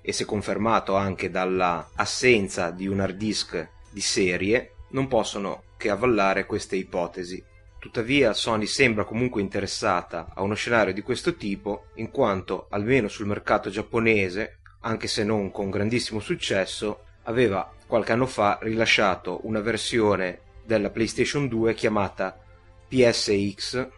e 0.00 0.12
se 0.12 0.24
confermato 0.24 0.96
anche 0.96 1.30
dalla 1.30 1.90
assenza 1.94 2.70
di 2.70 2.86
un 2.86 3.00
hard 3.00 3.16
disk 3.16 3.68
di 3.90 4.00
serie, 4.00 4.72
non 4.88 5.08
possono 5.08 5.64
che 5.76 5.90
avvallare 5.90 6.46
queste 6.46 6.76
ipotesi. 6.76 7.42
Tuttavia 7.80 8.34
Sony 8.34 8.66
sembra 8.66 9.04
comunque 9.04 9.40
interessata 9.40 10.32
a 10.34 10.42
uno 10.42 10.52
scenario 10.54 10.92
di 10.92 11.00
questo 11.00 11.34
tipo, 11.34 11.86
in 11.94 12.10
quanto 12.10 12.66
almeno 12.68 13.08
sul 13.08 13.26
mercato 13.26 13.70
giapponese, 13.70 14.58
anche 14.80 15.08
se 15.08 15.24
non 15.24 15.50
con 15.50 15.70
grandissimo 15.70 16.20
successo, 16.20 17.04
aveva 17.22 17.72
qualche 17.86 18.12
anno 18.12 18.26
fa 18.26 18.58
rilasciato 18.60 19.40
una 19.44 19.60
versione 19.60 20.40
della 20.62 20.90
PlayStation 20.90 21.48
2 21.48 21.72
chiamata 21.72 22.38
PSX, 22.86 23.88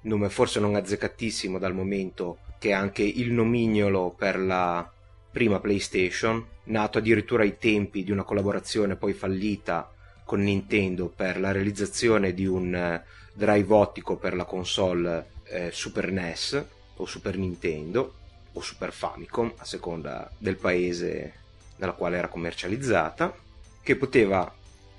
nome 0.00 0.30
forse 0.30 0.58
non 0.58 0.74
azzeccatissimo 0.74 1.58
dal 1.58 1.74
momento 1.74 2.38
che 2.58 2.70
è 2.70 2.72
anche 2.72 3.02
il 3.02 3.30
nomignolo 3.30 4.14
per 4.16 4.38
la 4.38 4.90
prima 5.30 5.60
PlayStation, 5.60 6.42
nato 6.64 6.96
addirittura 6.96 7.42
ai 7.42 7.58
tempi 7.58 8.04
di 8.04 8.10
una 8.10 8.24
collaborazione 8.24 8.96
poi 8.96 9.12
fallita 9.12 9.92
con 10.28 10.42
Nintendo 10.42 11.08
per 11.08 11.40
la 11.40 11.52
realizzazione 11.52 12.34
di 12.34 12.44
un 12.44 12.74
eh, 12.74 13.02
drive 13.32 13.72
ottico 13.72 14.16
per 14.16 14.34
la 14.34 14.44
console 14.44 15.30
eh, 15.44 15.70
Super 15.72 16.12
NES 16.12 16.64
o 16.96 17.06
Super 17.06 17.38
Nintendo 17.38 18.12
o 18.52 18.60
Super 18.60 18.92
Famicom 18.92 19.54
a 19.56 19.64
seconda 19.64 20.30
del 20.36 20.56
paese 20.56 21.32
nella 21.76 21.92
quale 21.92 22.18
era 22.18 22.28
commercializzata 22.28 23.34
che 23.82 23.96
poteva 23.96 24.54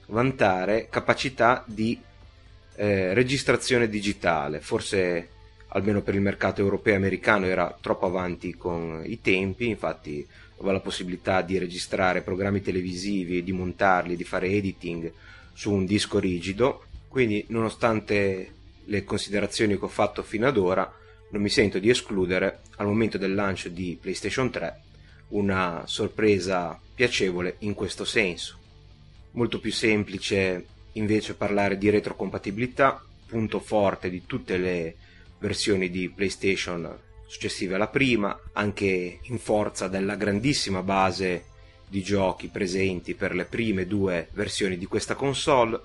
vantare 0.07 0.87
capacità 0.89 1.63
di 1.67 2.01
eh, 2.77 3.13
registrazione 3.13 3.87
digitale. 3.87 4.61
Forse 4.61 5.29
almeno 5.67 6.01
per 6.01 6.15
il 6.15 6.21
mercato 6.21 6.61
europeo 6.61 6.93
e 6.93 6.97
americano 6.97 7.45
era 7.45 7.77
troppo 7.79 8.07
avanti 8.07 8.55
con 8.55 9.03
i 9.05 9.21
tempi, 9.21 9.67
infatti 9.67 10.27
la 10.61 10.79
possibilità 10.79 11.41
di 11.41 11.57
registrare 11.57 12.21
programmi 12.21 12.61
televisivi, 12.61 13.43
di 13.43 13.51
montarli, 13.51 14.15
di 14.15 14.23
fare 14.23 14.47
editing 14.49 15.11
su 15.53 15.71
un 15.71 15.85
disco 15.85 16.19
rigido, 16.19 16.85
quindi 17.07 17.45
nonostante 17.49 18.53
le 18.85 19.03
considerazioni 19.03 19.77
che 19.77 19.85
ho 19.85 19.89
fatto 19.89 20.23
fino 20.23 20.47
ad 20.47 20.57
ora, 20.57 20.91
non 21.31 21.41
mi 21.41 21.49
sento 21.49 21.79
di 21.79 21.89
escludere 21.89 22.61
al 22.77 22.87
momento 22.87 23.17
del 23.17 23.35
lancio 23.35 23.69
di 23.69 23.97
PlayStation 23.99 24.49
3 24.49 24.81
una 25.29 25.83
sorpresa 25.85 26.79
piacevole 26.95 27.55
in 27.59 27.73
questo 27.73 28.03
senso. 28.03 28.57
Molto 29.31 29.59
più 29.59 29.71
semplice 29.71 30.65
invece 30.93 31.35
parlare 31.35 31.77
di 31.77 31.89
retrocompatibilità, 31.89 33.03
punto 33.27 33.59
forte 33.59 34.09
di 34.09 34.23
tutte 34.25 34.57
le 34.57 34.95
versioni 35.37 35.89
di 35.89 36.09
PlayStation 36.09 37.07
successive 37.29 37.75
alla 37.75 37.87
prima, 37.87 38.37
anche 38.53 39.19
in 39.21 39.37
forza 39.37 39.87
della 39.87 40.15
grandissima 40.15 40.81
base 40.81 41.45
di 41.87 42.01
giochi 42.01 42.47
presenti 42.47 43.13
per 43.13 43.35
le 43.35 43.45
prime 43.45 43.85
due 43.85 44.29
versioni 44.31 44.79
di 44.79 44.87
questa 44.87 45.13
console. 45.13 45.79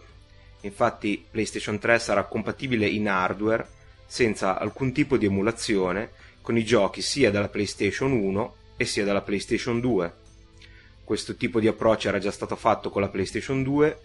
Infatti 0.62 1.22
PlayStation 1.30 1.78
3 1.78 1.98
sarà 1.98 2.24
compatibile 2.24 2.86
in 2.86 3.08
hardware 3.08 3.68
senza 4.06 4.58
alcun 4.58 4.92
tipo 4.92 5.18
di 5.18 5.26
emulazione 5.26 6.12
con 6.40 6.56
i 6.56 6.64
giochi 6.64 7.02
sia 7.02 7.30
della 7.30 7.48
PlayStation 7.48 8.12
1 8.12 8.54
e 8.78 8.86
sia 8.86 9.04
della 9.04 9.20
PlayStation 9.20 9.80
2. 9.80 10.14
Questo 11.04 11.36
tipo 11.36 11.60
di 11.60 11.68
approccio 11.68 12.08
era 12.08 12.18
già 12.18 12.30
stato 12.30 12.56
fatto 12.56 12.88
con 12.88 13.02
la 13.02 13.08
PlayStation 13.08 13.62
2 13.62 13.98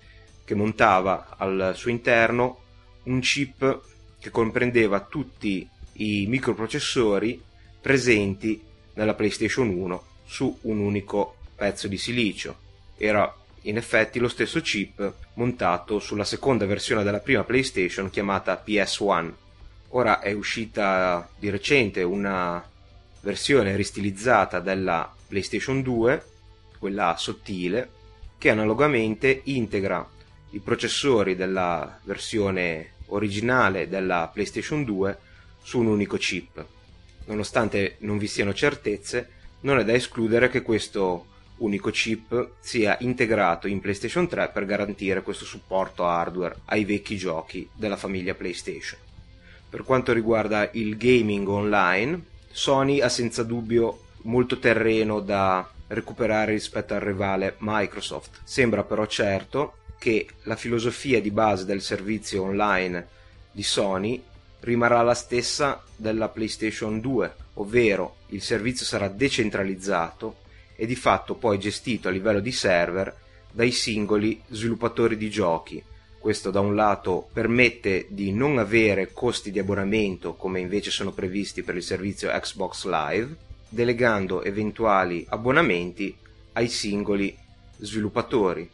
che 0.44 0.56
montava 0.56 1.38
al 1.38 1.72
suo 1.74 1.90
interno 1.90 2.64
un 3.04 3.22
chip 3.22 3.82
che 4.20 4.30
comprendeva 4.30 5.00
tutti 5.00 5.66
i 6.00 6.26
microprocessori 6.28 7.42
presenti 7.82 8.62
nella 8.94 9.14
PlayStation 9.14 9.70
1 9.70 10.04
su 10.26 10.58
un 10.62 10.80
unico 10.80 11.36
pezzo 11.56 11.88
di 11.88 11.98
silicio. 11.98 12.58
Era 12.98 13.34
in 13.64 13.78
effetti 13.78 14.20
lo 14.20 14.28
stesso 14.28 14.62
chip 14.62 15.14
montato 15.34 16.00
sulla 16.00 16.24
seconda 16.24 16.66
versione 16.66 17.04
della 17.04 17.20
prima 17.20 17.44
PlayStation 17.44 18.10
chiamata 18.10 18.62
PS1. 18.66 19.32
Ora 19.90 20.20
è 20.20 20.32
uscita 20.32 21.30
di 21.38 21.50
recente 21.50 22.04
una 22.04 22.64
versione 23.22 23.76
ristilizzata 23.76 24.60
della 24.60 25.14
PlayStation 25.28 25.82
2, 25.82 26.24
quella 26.78 27.16
sottile, 27.18 27.90
che 28.38 28.50
analogamente 28.50 29.42
integra 29.46 30.08
i 30.52 30.60
processori 30.60 31.36
della 31.36 32.00
versione 32.04 32.94
originale 33.08 33.90
della 33.90 34.30
PlayStation 34.32 34.84
2 34.84 35.18
su 35.70 35.78
un 35.78 35.86
unico 35.86 36.18
chip. 36.18 36.66
Nonostante 37.26 37.98
non 38.00 38.18
vi 38.18 38.26
siano 38.26 38.56
certezze, 38.56 39.30
non 39.60 39.78
è 39.78 39.86
da 39.86 39.94
escludere 39.94 40.50
che 40.50 40.64
questo 40.64 41.28
unico 41.58 41.92
chip 41.92 42.54
sia 42.60 42.98
integrato 43.02 43.68
in 43.68 43.80
PlayStation 43.80 44.28
3 44.28 44.50
per 44.52 44.66
garantire 44.66 45.22
questo 45.22 45.46
supporto 45.46 46.08
hardware 46.08 46.62
ai 46.66 46.86
vecchi 46.86 47.18
giochi 47.18 47.70
della 47.72 47.98
famiglia 47.98 48.34
PlayStation. 48.34 49.00
Per 49.70 49.84
quanto 49.84 50.12
riguarda 50.12 50.68
il 50.74 50.98
gaming 50.98 51.48
online, 51.48 52.20
Sony 52.50 53.00
ha 53.02 53.10
senza 53.10 53.44
dubbio 53.44 54.06
molto 54.24 54.58
terreno 54.58 55.20
da 55.20 55.70
recuperare 55.86 56.54
rispetto 56.54 56.96
al 56.96 57.02
rivale 57.02 57.58
Microsoft. 57.60 58.40
Sembra 58.44 58.84
però 58.84 59.06
certo 59.06 59.82
che 60.00 60.28
la 60.46 60.56
filosofia 60.56 61.22
di 61.22 61.30
base 61.30 61.66
del 61.66 61.84
servizio 61.84 62.42
online 62.42 63.08
di 63.52 63.62
Sony 63.62 64.24
rimarrà 64.62 65.02
la 65.02 65.14
stessa 65.14 65.84
della 65.96 66.30
PlayStation 66.30 67.00
2, 67.00 67.36
ovvero 67.56 68.18
il 68.28 68.42
servizio 68.42 68.86
sarà 68.86 69.08
decentralizzato 69.08 70.38
e 70.76 70.86
di 70.86 70.96
fatto 70.96 71.36
poi 71.36 71.60
gestito 71.60 72.08
a 72.08 72.12
livello 72.12 72.40
di 72.40 72.52
server 72.52 73.14
dai 73.52 73.72
singoli 73.72 74.42
sviluppatori 74.48 75.18
di 75.18 75.30
giochi. 75.30 75.84
Questo 76.18 76.52
da 76.52 76.60
un 76.60 76.76
lato 76.76 77.30
permette 77.32 78.08
di 78.10 78.32
non 78.34 78.58
avere 78.58 79.14
costi 79.14 79.52
di 79.52 79.60
abbonamento 79.60 80.36
come 80.36 80.60
invece 80.60 80.92
sono 80.92 81.12
previsti 81.12 81.64
per 81.64 81.76
il 81.76 81.84
servizio 81.84 82.30
Xbox 82.30 82.86
Live, 82.86 83.36
delegando 83.70 84.44
eventuali 84.44 85.26
abbonamenti 85.30 86.16
ai 86.54 86.68
singoli 86.68 87.36
sviluppatori, 87.78 88.70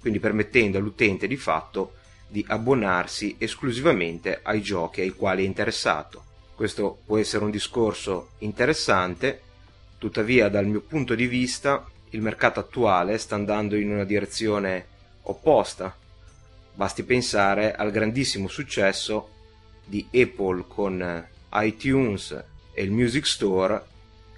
quindi 0.00 0.20
permettendo 0.20 0.78
all'utente 0.78 1.26
di 1.26 1.36
fatto 1.36 1.94
di 2.34 2.44
abbonarsi 2.48 3.36
esclusivamente 3.38 4.40
ai 4.42 4.60
giochi 4.60 5.00
ai 5.00 5.10
quali 5.10 5.44
è 5.44 5.46
interessato. 5.46 6.24
Questo 6.56 6.98
può 7.06 7.16
essere 7.16 7.44
un 7.44 7.52
discorso 7.52 8.30
interessante, 8.38 9.40
tuttavia 9.98 10.48
dal 10.48 10.66
mio 10.66 10.80
punto 10.80 11.14
di 11.14 11.28
vista 11.28 11.88
il 12.10 12.20
mercato 12.20 12.58
attuale 12.58 13.18
sta 13.18 13.36
andando 13.36 13.76
in 13.76 13.88
una 13.88 14.02
direzione 14.02 14.84
opposta. 15.22 15.96
Basti 16.74 17.04
pensare 17.04 17.72
al 17.72 17.92
grandissimo 17.92 18.48
successo 18.48 19.28
di 19.84 20.04
Apple 20.12 20.64
con 20.66 21.28
iTunes 21.52 22.44
e 22.72 22.82
il 22.82 22.90
Music 22.90 23.26
Store 23.26 23.80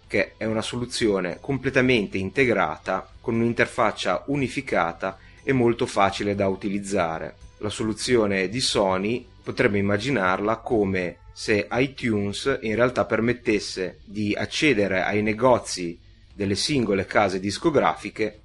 che 0.06 0.34
è 0.36 0.44
una 0.44 0.60
soluzione 0.60 1.38
completamente 1.40 2.18
integrata 2.18 3.08
con 3.22 3.36
un'interfaccia 3.36 4.24
unificata 4.26 5.16
e 5.42 5.54
molto 5.54 5.86
facile 5.86 6.34
da 6.34 6.46
utilizzare. 6.46 7.44
La 7.58 7.70
soluzione 7.70 8.48
di 8.48 8.60
Sony 8.60 9.26
potrebbe 9.42 9.78
immaginarla 9.78 10.58
come 10.58 11.18
se 11.32 11.68
iTunes 11.70 12.58
in 12.62 12.74
realtà 12.74 13.06
permettesse 13.06 14.00
di 14.04 14.34
accedere 14.34 15.02
ai 15.02 15.22
negozi 15.22 15.98
delle 16.34 16.54
singole 16.54 17.06
case 17.06 17.40
discografiche 17.40 18.40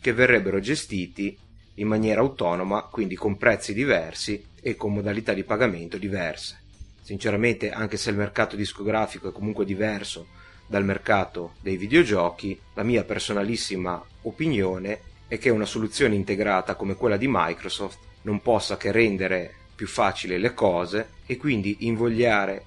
che 0.00 0.12
verrebbero 0.12 0.58
gestiti 0.58 1.36
in 1.74 1.86
maniera 1.86 2.20
autonoma, 2.20 2.82
quindi 2.82 3.14
con 3.14 3.36
prezzi 3.36 3.72
diversi 3.72 4.44
e 4.60 4.74
con 4.74 4.92
modalità 4.92 5.32
di 5.34 5.44
pagamento 5.44 5.96
diverse. 5.96 6.60
Sinceramente, 7.00 7.70
anche 7.70 7.96
se 7.96 8.10
il 8.10 8.16
mercato 8.16 8.56
discografico 8.56 9.28
è 9.28 9.32
comunque 9.32 9.64
diverso 9.64 10.26
dal 10.66 10.84
mercato 10.84 11.54
dei 11.60 11.76
videogiochi, 11.76 12.58
la 12.74 12.82
mia 12.82 13.04
personalissima 13.04 14.04
opinione 14.22 15.00
è 15.28 15.38
che 15.38 15.50
una 15.50 15.64
soluzione 15.64 16.16
integrata 16.16 16.74
come 16.74 16.94
quella 16.94 17.16
di 17.16 17.26
Microsoft 17.28 18.06
non 18.28 18.42
possa 18.42 18.76
che 18.76 18.92
rendere 18.92 19.54
più 19.74 19.86
facili 19.86 20.38
le 20.38 20.52
cose 20.52 21.12
e 21.24 21.38
quindi 21.38 21.86
invogliare 21.86 22.64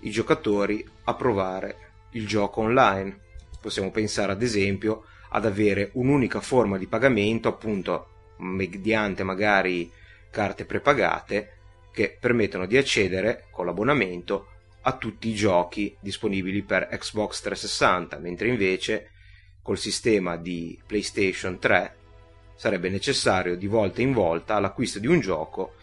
i 0.00 0.10
giocatori 0.10 0.82
a 1.04 1.14
provare 1.14 1.90
il 2.12 2.26
gioco 2.26 2.62
online. 2.62 3.18
Possiamo 3.60 3.90
pensare 3.90 4.32
ad 4.32 4.42
esempio 4.42 5.04
ad 5.30 5.44
avere 5.44 5.90
un'unica 5.92 6.40
forma 6.40 6.78
di 6.78 6.86
pagamento, 6.86 7.48
appunto 7.48 8.06
mediante 8.38 9.24
magari 9.24 9.92
carte 10.30 10.64
prepagate 10.64 11.56
che 11.92 12.16
permettono 12.18 12.64
di 12.64 12.78
accedere 12.78 13.46
con 13.50 13.66
l'abbonamento 13.66 14.46
a 14.82 14.96
tutti 14.96 15.28
i 15.28 15.34
giochi 15.34 15.94
disponibili 16.00 16.62
per 16.62 16.88
Xbox 16.90 17.42
360, 17.42 18.16
mentre 18.18 18.48
invece 18.48 19.10
col 19.60 19.76
sistema 19.76 20.36
di 20.36 20.80
PlayStation 20.86 21.58
3 21.58 21.96
sarebbe 22.58 22.88
necessario 22.88 23.56
di 23.56 23.68
volta 23.68 24.02
in 24.02 24.12
volta 24.12 24.56
all'acquisto 24.56 24.98
di 24.98 25.06
un 25.06 25.20
gioco 25.20 25.74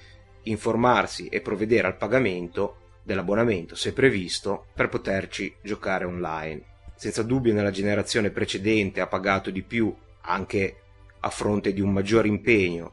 informarsi 0.44 1.28
e 1.30 1.40
provvedere 1.40 1.88
al 1.88 1.96
pagamento 1.96 2.98
dell'abbonamento 3.02 3.76
se 3.76 3.94
previsto 3.94 4.66
per 4.74 4.90
poterci 4.90 5.56
giocare 5.62 6.04
online. 6.04 6.62
Senza 6.98 7.24
dubbio 7.24 7.54
nella 7.54 7.72
generazione 7.72 8.30
precedente 8.30 9.00
ha 9.00 9.08
pagato 9.08 9.52
di 9.52 9.62
più 9.62 9.96
anche 10.22 10.76
a 11.22 11.30
fronte 11.30 11.72
di 11.72 11.80
un 11.80 11.94
maggior 11.94 12.26
impegno 12.26 12.92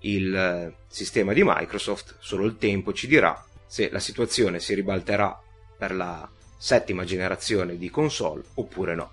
il 0.00 0.34
eh, 0.34 0.74
sistema 0.86 1.32
di 1.32 1.42
Microsoft, 1.44 2.16
solo 2.20 2.44
il 2.44 2.56
tempo 2.56 2.92
ci 2.92 3.08
dirà 3.08 3.44
se 3.66 3.90
la 3.90 3.98
situazione 3.98 4.60
si 4.60 4.74
ribalterà 4.74 5.36
per 5.76 5.92
la 5.92 6.28
settima 6.56 7.02
generazione 7.02 7.76
di 7.76 7.90
console 7.90 8.44
oppure 8.54 8.94
no. 8.94 9.10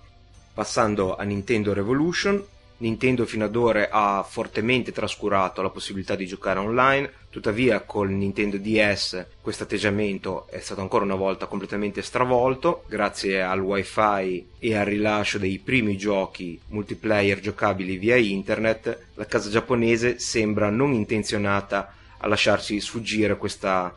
Passando 0.54 1.16
a 1.16 1.24
Nintendo 1.24 1.72
Revolution, 1.72 2.44
Nintendo 2.78 3.24
fino 3.26 3.44
ad 3.44 3.54
ora 3.54 3.88
ha 3.90 4.22
fortemente 4.22 4.92
trascurato 4.92 5.62
la 5.62 5.70
possibilità 5.70 6.14
di 6.14 6.26
giocare 6.26 6.58
online, 6.58 7.10
tuttavia 7.30 7.80
con 7.80 8.16
Nintendo 8.16 8.56
DS 8.58 9.26
questo 9.40 9.62
atteggiamento 9.62 10.46
è 10.48 10.60
stato 10.60 10.80
ancora 10.80 11.04
una 11.04 11.14
volta 11.14 11.46
completamente 11.46 12.02
stravolto 12.02 12.84
grazie 12.88 13.42
al 13.42 13.60
wifi 13.60 14.46
e 14.58 14.74
al 14.74 14.84
rilascio 14.84 15.38
dei 15.38 15.58
primi 15.58 15.96
giochi 15.96 16.60
multiplayer 16.68 17.40
giocabili 17.40 17.96
via 17.96 18.16
internet. 18.16 19.06
La 19.14 19.26
casa 19.26 19.50
giapponese 19.50 20.18
sembra 20.18 20.70
non 20.70 20.92
intenzionata 20.92 21.94
a 22.18 22.28
lasciarsi 22.28 22.80
sfuggire 22.80 23.36
questa 23.36 23.94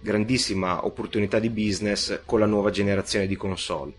grandissima 0.00 0.84
opportunità 0.84 1.38
di 1.38 1.50
business 1.50 2.20
con 2.24 2.40
la 2.40 2.46
nuova 2.46 2.70
generazione 2.70 3.26
di 3.26 3.36
console. 3.36 3.92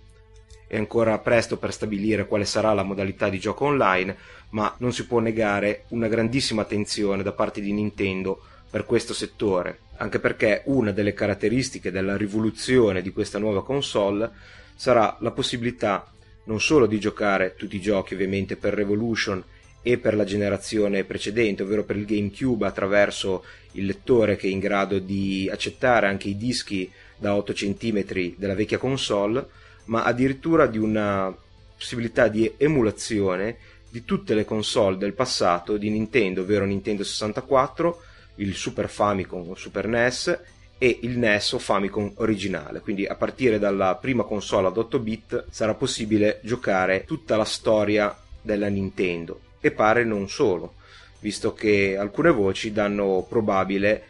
È 0.71 0.77
ancora 0.77 1.19
presto 1.19 1.57
per 1.57 1.73
stabilire 1.73 2.25
quale 2.25 2.45
sarà 2.45 2.71
la 2.71 2.83
modalità 2.83 3.27
di 3.27 3.39
gioco 3.39 3.65
online, 3.65 4.15
ma 4.51 4.73
non 4.77 4.93
si 4.93 5.05
può 5.05 5.19
negare 5.19 5.83
una 5.89 6.07
grandissima 6.07 6.61
attenzione 6.61 7.23
da 7.23 7.33
parte 7.33 7.59
di 7.59 7.73
Nintendo 7.73 8.41
per 8.69 8.85
questo 8.85 9.13
settore, 9.13 9.79
anche 9.97 10.19
perché 10.19 10.61
una 10.67 10.93
delle 10.93 11.11
caratteristiche 11.13 11.91
della 11.91 12.15
rivoluzione 12.15 13.01
di 13.01 13.11
questa 13.11 13.37
nuova 13.37 13.65
console 13.65 14.31
sarà 14.73 15.17
la 15.19 15.31
possibilità 15.31 16.09
non 16.45 16.61
solo 16.61 16.85
di 16.85 17.01
giocare 17.01 17.55
tutti 17.57 17.75
i 17.75 17.81
giochi 17.81 18.13
ovviamente 18.13 18.55
per 18.55 18.73
Revolution 18.73 19.43
e 19.81 19.97
per 19.97 20.15
la 20.15 20.23
generazione 20.23 21.03
precedente, 21.03 21.63
ovvero 21.63 21.83
per 21.83 21.97
il 21.97 22.05
GameCube 22.05 22.65
attraverso 22.65 23.43
il 23.73 23.87
lettore 23.87 24.37
che 24.37 24.47
è 24.47 24.51
in 24.51 24.59
grado 24.59 24.99
di 24.99 25.49
accettare 25.51 26.07
anche 26.07 26.29
i 26.29 26.37
dischi 26.37 26.89
da 27.17 27.35
8 27.35 27.51
cm 27.51 28.35
della 28.37 28.55
vecchia 28.55 28.77
console, 28.77 29.59
ma 29.85 30.03
addirittura 30.03 30.67
di 30.67 30.77
una 30.77 31.35
possibilità 31.75 32.27
di 32.27 32.53
emulazione 32.57 33.57
di 33.89 34.05
tutte 34.05 34.33
le 34.33 34.45
console 34.45 34.97
del 34.97 35.13
passato 35.13 35.77
di 35.77 35.89
Nintendo, 35.89 36.41
ovvero 36.41 36.65
Nintendo 36.65 37.03
64, 37.03 38.01
il 38.35 38.55
Super 38.55 38.87
Famicom 38.87 39.49
o 39.49 39.55
Super 39.55 39.87
NES 39.87 40.39
e 40.77 40.99
il 41.01 41.17
NES 41.17 41.51
o 41.51 41.59
Famicom 41.59 42.13
originale. 42.15 42.79
Quindi 42.79 43.05
a 43.05 43.15
partire 43.15 43.59
dalla 43.59 43.95
prima 43.95 44.23
console 44.23 44.67
ad 44.67 44.77
8 44.77 44.99
bit 44.99 45.45
sarà 45.49 45.73
possibile 45.73 46.39
giocare 46.43 47.03
tutta 47.03 47.35
la 47.35 47.43
storia 47.43 48.17
della 48.41 48.67
Nintendo 48.67 49.41
e 49.59 49.71
pare 49.71 50.05
non 50.05 50.29
solo, 50.29 50.75
visto 51.19 51.53
che 51.53 51.97
alcune 51.97 52.31
voci 52.31 52.71
danno 52.71 53.25
probabile 53.27 54.03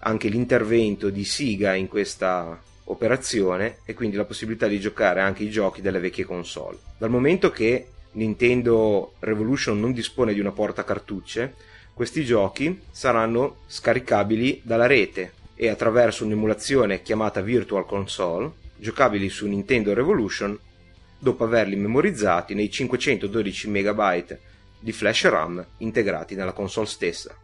anche 0.00 0.28
l'intervento 0.28 1.10
di 1.10 1.24
Siga 1.24 1.74
in 1.74 1.88
questa 1.88 2.60
operazione 2.84 3.78
e 3.84 3.94
quindi 3.94 4.16
la 4.16 4.24
possibilità 4.24 4.66
di 4.66 4.80
giocare 4.80 5.20
anche 5.20 5.42
i 5.42 5.50
giochi 5.50 5.80
delle 5.80 6.00
vecchie 6.00 6.24
console. 6.24 6.78
Dal 6.98 7.10
momento 7.10 7.50
che 7.50 7.88
Nintendo 8.12 9.14
Revolution 9.20 9.78
non 9.80 9.92
dispone 9.92 10.34
di 10.34 10.40
una 10.40 10.52
porta 10.52 10.84
cartucce, 10.84 11.54
questi 11.94 12.24
giochi 12.24 12.80
saranno 12.90 13.58
scaricabili 13.66 14.60
dalla 14.64 14.86
rete 14.86 15.32
e 15.54 15.68
attraverso 15.68 16.24
un'emulazione 16.24 17.02
chiamata 17.02 17.40
Virtual 17.40 17.86
Console, 17.86 18.50
giocabili 18.76 19.28
su 19.28 19.46
Nintendo 19.46 19.94
Revolution 19.94 20.58
dopo 21.18 21.44
averli 21.44 21.76
memorizzati 21.76 22.54
nei 22.54 22.70
512 22.70 23.68
MB 23.68 24.38
di 24.80 24.90
flash 24.90 25.28
RAM 25.28 25.64
integrati 25.78 26.34
nella 26.34 26.52
console 26.52 26.86
stessa. 26.86 27.36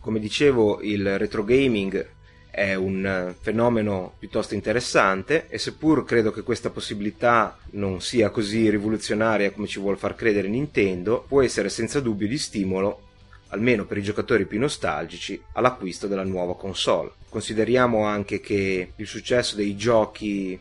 Come 0.00 0.18
dicevo, 0.18 0.80
il 0.80 1.18
retro 1.18 1.44
gaming 1.44 2.08
è 2.52 2.74
un 2.74 3.34
fenomeno 3.40 4.12
piuttosto 4.18 4.52
interessante 4.52 5.48
e 5.48 5.56
seppur 5.56 6.04
credo 6.04 6.30
che 6.30 6.42
questa 6.42 6.68
possibilità 6.68 7.58
non 7.70 8.02
sia 8.02 8.28
così 8.28 8.68
rivoluzionaria 8.68 9.52
come 9.52 9.66
ci 9.66 9.80
vuole 9.80 9.96
far 9.96 10.14
credere 10.14 10.48
Nintendo, 10.48 11.24
può 11.26 11.40
essere 11.40 11.70
senza 11.70 11.98
dubbio 12.00 12.28
di 12.28 12.36
stimolo 12.36 13.08
almeno 13.48 13.86
per 13.86 13.96
i 13.96 14.02
giocatori 14.02 14.44
più 14.44 14.58
nostalgici, 14.58 15.40
all'acquisto 15.52 16.06
della 16.06 16.24
nuova 16.24 16.54
console. 16.56 17.12
Consideriamo 17.28 18.04
anche 18.04 18.40
che 18.40 18.92
il 18.94 19.06
successo 19.06 19.56
dei 19.56 19.74
giochi 19.74 20.58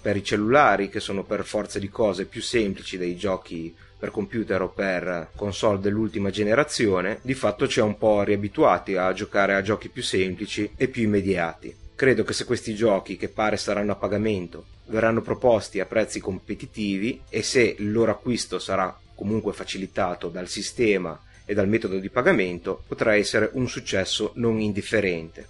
per 0.00 0.16
i 0.16 0.24
cellulari, 0.24 0.88
che 0.88 1.00
sono 1.00 1.24
per 1.24 1.44
forza 1.44 1.78
di 1.78 1.88
cose 1.88 2.26
più 2.26 2.42
semplici 2.42 2.96
dei 2.96 3.16
giochi 3.16 3.74
per 3.98 4.10
computer 4.10 4.62
o 4.62 4.68
per 4.68 5.30
console 5.34 5.80
dell'ultima 5.80 6.30
generazione, 6.30 7.18
di 7.22 7.34
fatto 7.34 7.66
ci 7.66 7.80
ha 7.80 7.84
un 7.84 7.96
po' 7.96 8.22
riabituati 8.22 8.96
a 8.96 9.12
giocare 9.12 9.54
a 9.54 9.62
giochi 9.62 9.88
più 9.88 10.02
semplici 10.02 10.70
e 10.76 10.88
più 10.88 11.02
immediati. 11.04 11.74
Credo 11.94 12.24
che 12.24 12.34
se 12.34 12.44
questi 12.44 12.74
giochi, 12.74 13.16
che 13.16 13.28
pare 13.28 13.56
saranno 13.56 13.92
a 13.92 13.96
pagamento, 13.96 14.66
verranno 14.86 15.22
proposti 15.22 15.80
a 15.80 15.86
prezzi 15.86 16.20
competitivi 16.20 17.22
e 17.30 17.42
se 17.42 17.76
il 17.78 17.90
loro 17.90 18.10
acquisto 18.10 18.58
sarà 18.58 18.96
comunque 19.14 19.52
facilitato 19.52 20.28
dal 20.28 20.48
sistema 20.48 21.18
e 21.46 21.54
dal 21.54 21.68
metodo 21.68 21.98
di 21.98 22.10
pagamento 22.10 22.82
potrà 22.86 23.14
essere 23.14 23.50
un 23.54 23.66
successo 23.68 24.32
non 24.34 24.60
indifferente. 24.60 25.48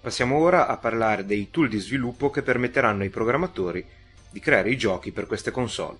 Passiamo 0.00 0.36
ora 0.36 0.66
a 0.66 0.76
parlare 0.76 1.24
dei 1.24 1.48
tool 1.50 1.70
di 1.70 1.78
sviluppo 1.78 2.28
che 2.28 2.42
permetteranno 2.42 3.04
ai 3.04 3.08
programmatori 3.08 3.82
di 4.28 4.40
creare 4.40 4.70
i 4.70 4.76
giochi 4.76 5.12
per 5.12 5.26
queste 5.26 5.50
console. 5.50 5.96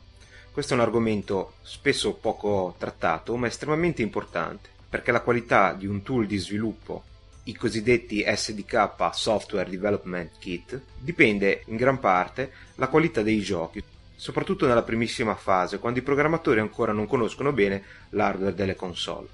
Questo 0.54 0.74
è 0.74 0.76
un 0.76 0.84
argomento 0.84 1.54
spesso 1.62 2.14
poco 2.14 2.76
trattato, 2.78 3.34
ma 3.34 3.48
estremamente 3.48 4.02
importante, 4.02 4.68
perché 4.88 5.10
la 5.10 5.20
qualità 5.20 5.72
di 5.72 5.88
un 5.88 6.04
tool 6.04 6.26
di 6.26 6.36
sviluppo, 6.36 7.02
i 7.46 7.56
cosiddetti 7.56 8.24
SDK 8.24 9.10
Software 9.10 9.68
Development 9.68 10.30
Kit, 10.38 10.80
dipende 10.96 11.64
in 11.66 11.74
gran 11.74 11.98
parte 11.98 12.52
dalla 12.76 12.88
qualità 12.88 13.22
dei 13.22 13.40
giochi, 13.40 13.82
soprattutto 14.14 14.68
nella 14.68 14.84
primissima 14.84 15.34
fase, 15.34 15.80
quando 15.80 15.98
i 15.98 16.02
programmatori 16.02 16.60
ancora 16.60 16.92
non 16.92 17.08
conoscono 17.08 17.50
bene 17.50 17.82
l'hardware 18.10 18.54
delle 18.54 18.76
console. 18.76 19.26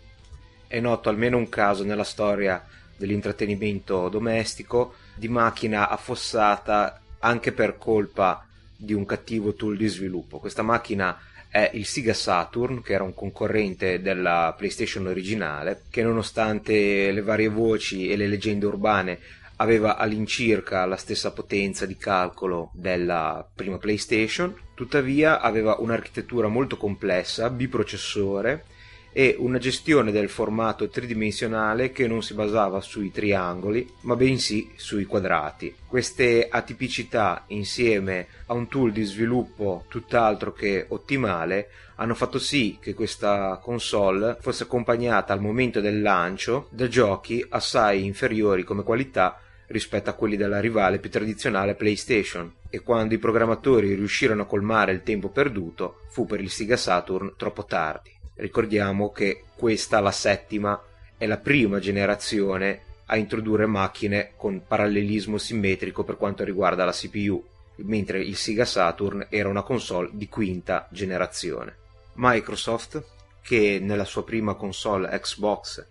È 0.66 0.80
noto 0.80 1.10
almeno 1.10 1.36
un 1.36 1.50
caso 1.50 1.84
nella 1.84 2.02
storia 2.02 2.66
dell'intrattenimento 2.96 4.08
domestico 4.08 4.94
di 5.16 5.28
macchina 5.28 5.90
affossata 5.90 6.98
anche 7.18 7.52
per 7.52 7.76
colpa 7.76 8.46
di 8.80 8.94
un 8.94 9.04
cattivo 9.04 9.54
tool 9.54 9.76
di 9.76 9.88
sviluppo. 9.88 10.38
Questa 10.38 10.62
macchina 10.62 11.18
è 11.48 11.70
il 11.74 11.84
Sega 11.84 12.14
Saturn, 12.14 12.80
che 12.80 12.92
era 12.92 13.04
un 13.04 13.12
concorrente 13.12 14.00
della 14.00 14.54
PlayStation 14.56 15.06
originale, 15.06 15.82
che 15.90 16.02
nonostante 16.02 17.10
le 17.10 17.22
varie 17.22 17.48
voci 17.48 18.08
e 18.08 18.16
le 18.16 18.28
leggende 18.28 18.66
urbane 18.66 19.18
aveva 19.56 19.96
all'incirca 19.96 20.86
la 20.86 20.96
stessa 20.96 21.32
potenza 21.32 21.84
di 21.84 21.96
calcolo 21.96 22.70
della 22.72 23.46
prima 23.54 23.76
PlayStation, 23.76 24.54
tuttavia 24.74 25.40
aveva 25.40 25.76
un'architettura 25.78 26.48
molto 26.48 26.76
complessa, 26.78 27.50
biprocessore 27.50 28.64
e 29.12 29.34
una 29.38 29.58
gestione 29.58 30.12
del 30.12 30.28
formato 30.28 30.88
tridimensionale 30.88 31.90
che 31.92 32.06
non 32.06 32.22
si 32.22 32.34
basava 32.34 32.80
sui 32.80 33.10
triangoli, 33.10 33.88
ma 34.02 34.16
bensì 34.16 34.70
sui 34.76 35.04
quadrati. 35.04 35.74
Queste 35.86 36.48
atipicità 36.48 37.44
insieme 37.48 38.26
a 38.46 38.54
un 38.54 38.68
tool 38.68 38.92
di 38.92 39.04
sviluppo 39.04 39.84
tutt'altro 39.88 40.52
che 40.52 40.86
ottimale 40.88 41.70
hanno 41.96 42.14
fatto 42.14 42.38
sì 42.38 42.78
che 42.80 42.94
questa 42.94 43.58
console 43.62 44.38
fosse 44.40 44.62
accompagnata 44.62 45.32
al 45.32 45.40
momento 45.40 45.80
del 45.80 46.00
lancio 46.00 46.68
da 46.70 46.88
giochi 46.88 47.44
assai 47.50 48.04
inferiori 48.04 48.64
come 48.64 48.82
qualità 48.82 49.38
rispetto 49.66 50.10
a 50.10 50.14
quelli 50.14 50.36
della 50.36 50.60
rivale 50.60 50.98
più 50.98 51.10
tradizionale 51.10 51.74
PlayStation 51.74 52.52
e 52.70 52.80
quando 52.80 53.14
i 53.14 53.18
programmatori 53.18 53.94
riuscirono 53.94 54.42
a 54.42 54.46
colmare 54.46 54.92
il 54.92 55.02
tempo 55.02 55.28
perduto 55.28 56.02
fu 56.08 56.26
per 56.26 56.40
il 56.40 56.50
Sega 56.50 56.76
Saturn 56.76 57.34
troppo 57.36 57.64
tardi. 57.64 58.19
Ricordiamo 58.40 59.12
che 59.12 59.44
questa, 59.54 60.00
la 60.00 60.10
settima, 60.10 60.82
è 61.18 61.26
la 61.26 61.36
prima 61.36 61.78
generazione 61.78 62.80
a 63.06 63.16
introdurre 63.16 63.66
macchine 63.66 64.32
con 64.34 64.62
parallelismo 64.66 65.36
simmetrico 65.36 66.04
per 66.04 66.16
quanto 66.16 66.42
riguarda 66.42 66.86
la 66.86 66.92
CPU, 66.92 67.44
mentre 67.84 68.22
il 68.22 68.36
Sega 68.36 68.64
Saturn 68.64 69.26
era 69.28 69.50
una 69.50 69.60
console 69.60 70.08
di 70.12 70.26
quinta 70.28 70.88
generazione. 70.90 71.76
Microsoft, 72.14 73.04
che 73.42 73.78
nella 73.78 74.06
sua 74.06 74.24
prima 74.24 74.54
console 74.54 75.10
Xbox 75.20 75.86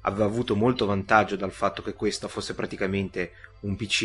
aveva 0.00 0.24
avuto 0.24 0.56
molto 0.56 0.86
vantaggio 0.86 1.36
dal 1.36 1.52
fatto 1.52 1.82
che 1.82 1.92
questa 1.92 2.28
fosse 2.28 2.54
praticamente 2.54 3.32
un 3.60 3.76
PC, 3.76 4.02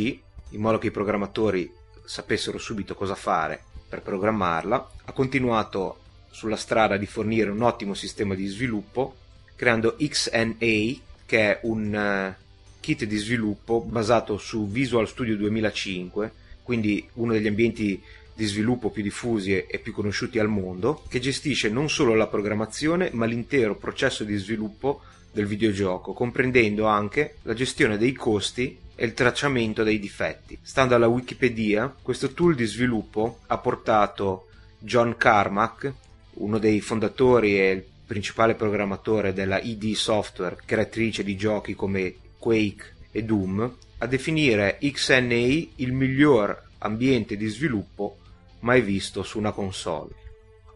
in 0.49 0.59
modo 0.59 0.79
che 0.79 0.87
i 0.87 0.91
programmatori 0.91 1.71
sapessero 2.03 2.57
subito 2.57 2.93
cosa 2.93 3.15
fare 3.15 3.63
per 3.87 4.01
programmarla, 4.01 4.89
ha 5.05 5.11
continuato 5.13 5.99
sulla 6.35 6.57
strada 6.57 6.97
di 6.97 7.05
fornire 7.05 7.49
un 7.49 7.61
ottimo 7.61 7.93
sistema 7.93 8.35
di 8.35 8.45
sviluppo, 8.47 9.15
creando 9.55 9.95
XNA, 9.97 10.99
che 11.25 11.39
è 11.39 11.59
un 11.61 12.35
uh, 12.35 12.43
kit 12.81 13.05
di 13.05 13.15
sviluppo 13.15 13.79
basato 13.79 14.37
su 14.37 14.67
Visual 14.67 15.07
Studio 15.07 15.37
2005, 15.37 16.31
quindi 16.61 17.07
uno 17.13 17.31
degli 17.31 17.47
ambienti 17.47 18.03
di 18.33 18.45
sviluppo 18.47 18.89
più 18.89 19.01
diffusi 19.01 19.55
e 19.65 19.79
più 19.79 19.93
conosciuti 19.93 20.37
al 20.37 20.49
mondo, 20.49 21.03
che 21.07 21.21
gestisce 21.21 21.69
non 21.69 21.89
solo 21.89 22.15
la 22.15 22.27
programmazione, 22.27 23.11
ma 23.13 23.25
l'intero 23.25 23.77
processo 23.77 24.25
di 24.25 24.35
sviluppo 24.35 25.03
del 25.31 25.45
videogioco, 25.45 26.11
comprendendo 26.11 26.85
anche 26.85 27.35
la 27.43 27.53
gestione 27.53 27.97
dei 27.97 28.11
costi 28.11 28.77
e 28.93 29.05
il 29.05 29.13
tracciamento 29.13 29.83
dei 29.83 29.99
difetti. 29.99 30.59
Stando 30.61 30.95
alla 30.95 31.07
Wikipedia, 31.07 31.95
questo 32.01 32.33
tool 32.33 32.55
di 32.55 32.65
sviluppo 32.65 33.39
ha 33.47 33.57
portato 33.57 34.47
John 34.79 35.15
Carmack, 35.15 35.93
uno 36.35 36.57
dei 36.57 36.81
fondatori 36.81 37.59
e 37.59 37.71
il 37.71 37.83
principale 38.05 38.55
programmatore 38.55 39.33
della 39.33 39.59
ID 39.59 39.93
Software, 39.93 40.57
creatrice 40.65 41.23
di 41.23 41.35
giochi 41.35 41.75
come 41.75 42.15
Quake 42.37 42.93
e 43.11 43.23
Doom, 43.23 43.75
a 43.97 44.05
definire 44.07 44.77
XNA 44.79 45.67
il 45.75 45.91
miglior 45.91 46.61
ambiente 46.79 47.37
di 47.37 47.47
sviluppo 47.47 48.17
mai 48.59 48.81
visto 48.81 49.23
su 49.23 49.37
una 49.37 49.51
console. 49.51 50.23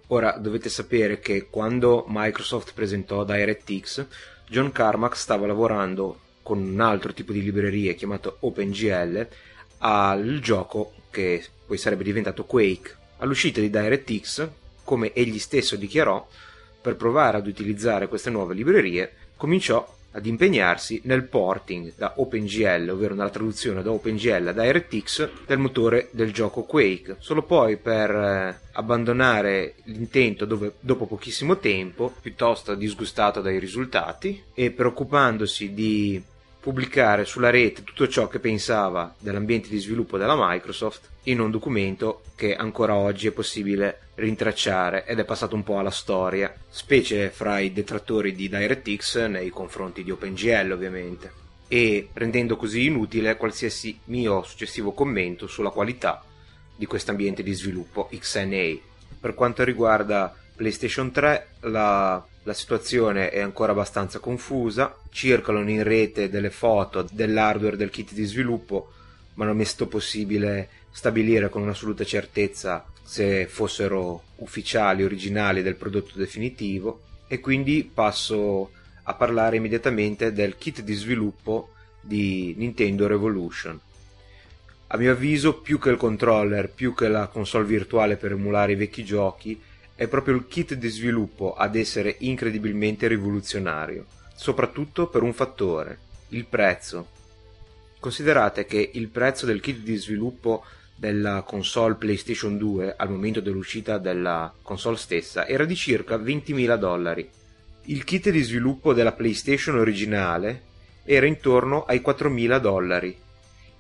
Ora 0.08 0.38
dovete 0.38 0.70
sapere 0.70 1.20
che 1.20 1.48
quando 1.50 2.06
Microsoft 2.08 2.74
presentò 2.74 3.24
DirectX 3.24 4.08
John 4.50 4.72
Carmack 4.72 5.16
stava 5.16 5.46
lavorando 5.46 6.20
con 6.42 6.58
un 6.58 6.80
altro 6.80 7.14
tipo 7.14 7.32
di 7.32 7.44
librerie 7.44 7.94
chiamato 7.94 8.38
OpenGL 8.40 9.28
al 9.78 10.40
gioco 10.42 10.94
che 11.12 11.46
poi 11.68 11.78
sarebbe 11.78 12.04
diventato 12.04 12.46
Quake. 12.46 12.96
All'uscita 13.18 13.60
di 13.60 13.70
DirectX, 13.70 14.50
come 14.90 15.14
egli 15.14 15.38
stesso 15.38 15.76
dichiarò, 15.76 16.28
per 16.82 16.96
provare 16.96 17.38
ad 17.38 17.46
utilizzare 17.46 18.08
queste 18.08 18.32
nuove 18.32 18.56
librerie, 18.56 19.12
cominciò 19.38 19.88
ad 20.14 20.26
impegnarsi 20.26 21.02
nel 21.04 21.26
porting 21.26 21.94
da 21.96 22.14
OpenGL, 22.16 22.90
ovvero 22.90 23.14
nella 23.14 23.30
traduzione 23.30 23.84
da 23.84 23.92
OpenGL 23.92 24.48
a 24.48 24.52
DirectX 24.52 25.30
del 25.46 25.60
motore 25.60 26.10
del 26.10 26.34
gioco 26.34 26.64
Quake, 26.64 27.18
solo 27.20 27.44
poi 27.44 27.78
per 27.78 28.10
eh, 28.10 28.60
abbandonare 28.72 29.76
l'intento 29.84 30.46
dove, 30.46 30.74
dopo 30.80 31.06
pochissimo 31.06 31.60
tempo, 31.60 32.12
piuttosto 32.20 32.74
disgustato 32.74 33.42
dai 33.42 33.60
risultati 33.60 34.42
e 34.56 34.72
preoccupandosi 34.72 35.72
di 35.72 36.20
pubblicare 36.60 37.26
sulla 37.26 37.52
rete 37.52 37.84
tutto 37.84 38.08
ciò 38.08 38.28
che 38.28 38.40
pensava 38.40 39.14
dell'ambiente 39.20 39.70
di 39.70 39.78
sviluppo 39.78 40.18
della 40.18 40.36
Microsoft 40.36 41.10
in 41.24 41.40
un 41.40 41.52
documento 41.52 42.24
che 42.36 42.56
ancora 42.56 42.96
oggi 42.96 43.28
è 43.28 43.32
possibile 43.32 44.09
rintracciare 44.20 45.06
ed 45.06 45.20
è 45.20 45.26
passato 45.26 45.56
un 45.56 45.64
po' 45.64 45.80
alla 45.80 45.90
storia, 45.90 46.54
specie 46.70 47.30
fra 47.30 47.60
i 47.60 47.74
detrattori 47.74 48.34
di 48.36 48.50
DirectX 48.50 49.28
nei 49.28 49.50
confronti 49.50 50.04
di 50.04 50.12
OpenGL 50.12 50.72
ovviamente, 50.72 51.32
e 51.68 52.10
rendendo 52.14 52.56
così 52.56 52.86
inutile 52.86 53.38
qualsiasi 53.38 54.00
mio 54.06 54.44
successivo 54.44 54.92
commento 54.92 55.48
sulla 55.48 55.70
qualità 55.70 56.24
di 56.76 56.86
questo 56.86 57.12
ambiente 57.12 57.44
di 57.44 57.54
sviluppo 57.54 58.10
XNA. 58.12 58.78
Per 59.20 59.34
quanto 59.34 59.64
riguarda 59.64 60.34
PlayStation 60.56 61.12
3 61.12 61.48
la, 61.62 62.26
la, 62.44 62.54
situazione 62.54 63.30
è 63.30 63.40
ancora 63.40 63.72
abbastanza 63.72 64.20
confusa, 64.20 64.96
circolano 65.10 65.70
in 65.70 65.84
rete 65.84 66.30
delle 66.30 66.50
foto 66.50 67.08
dell'hardware 67.10 67.78
del 67.78 67.90
kit 67.90 68.14
di 68.14 68.24
sviluppo, 68.26 68.92
ma 69.36 69.46
non 69.46 69.60
è 69.62 69.64
stato 69.64 69.88
possibile 69.88 70.70
stabilire 70.92 71.50
con 71.50 71.62
un'assoluta 71.62 72.04
certezza 72.04 72.86
se 73.10 73.48
fossero 73.48 74.22
ufficiali, 74.36 75.04
originali 75.04 75.64
del 75.64 75.74
prodotto 75.74 76.16
definitivo 76.16 77.02
e 77.28 77.40
quindi 77.40 77.90
passo 77.92 78.70
a 79.02 79.16
parlare 79.16 79.56
immediatamente 79.56 80.32
del 80.32 80.58
kit 80.58 80.82
di 80.84 80.94
sviluppo 80.94 81.74
di 82.02 82.54
Nintendo 82.56 83.08
Revolution. 83.08 83.80
A 84.92 84.98
mio 84.98 85.12
avviso, 85.12 85.56
più 85.56 85.80
che 85.80 85.90
il 85.90 85.98
controller, 85.98 86.70
più 86.70 86.94
che 86.94 87.08
la 87.08 87.26
console 87.26 87.66
virtuale 87.66 88.16
per 88.16 88.34
emulare 88.34 88.74
i 88.74 88.76
vecchi 88.76 89.04
giochi, 89.04 89.60
è 89.96 90.08
proprio 90.08 90.36
il 90.36 90.46
kit 90.48 90.76
di 90.76 90.88
sviluppo 90.90 91.56
ad 91.56 91.76
essere 91.76 92.16
incredibilmente 92.20 93.08
rivoluzionario, 93.08 94.06
soprattutto 94.36 95.08
per 95.08 95.24
un 95.24 95.34
fattore, 95.34 95.98
il 96.30 96.46
prezzo. 96.46 97.08
Considerate 98.00 98.66
che 98.66 98.92
il 98.94 99.08
prezzo 99.08 99.48
del 99.48 99.62
kit 99.62 99.80
di 99.80 99.96
sviluppo 99.96 100.64
della 101.00 101.44
console 101.44 101.96
PlayStation 101.96 102.58
2 102.58 102.96
al 102.98 103.10
momento 103.10 103.40
dell'uscita 103.40 103.98
della 103.98 104.54
console 104.62 104.98
stessa 104.98 105.48
era 105.48 105.64
di 105.64 105.76
circa 105.76 106.18
20.000 106.18 106.76
dollari. 106.76 107.30
Il 107.86 108.04
kit 108.04 108.30
di 108.30 108.42
sviluppo 108.42 108.94
della 108.94 109.14
PlayStation 109.14 109.78
originale 109.78 110.64
era 111.06 111.26
intorno 111.26 111.86
ai 111.86 112.02
4.000 112.06 112.60
dollari. 112.60 113.18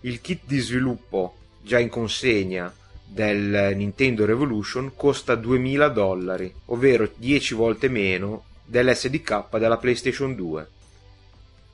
Il 0.01 0.21
kit 0.21 0.43
di 0.45 0.60
sviluppo 0.60 1.36
già 1.62 1.77
in 1.77 1.89
consegna 1.89 2.73
del 3.05 3.73
Nintendo 3.75 4.25
Revolution 4.25 4.93
costa 4.95 5.36
2000 5.36 5.89
dollari, 5.89 6.53
ovvero 6.67 7.12
10 7.13 7.53
volte 7.53 7.89
meno 7.89 8.45
dell'SDK 8.63 9.58
della 9.58 9.77
PlayStation 9.77 10.36
2 10.36 10.67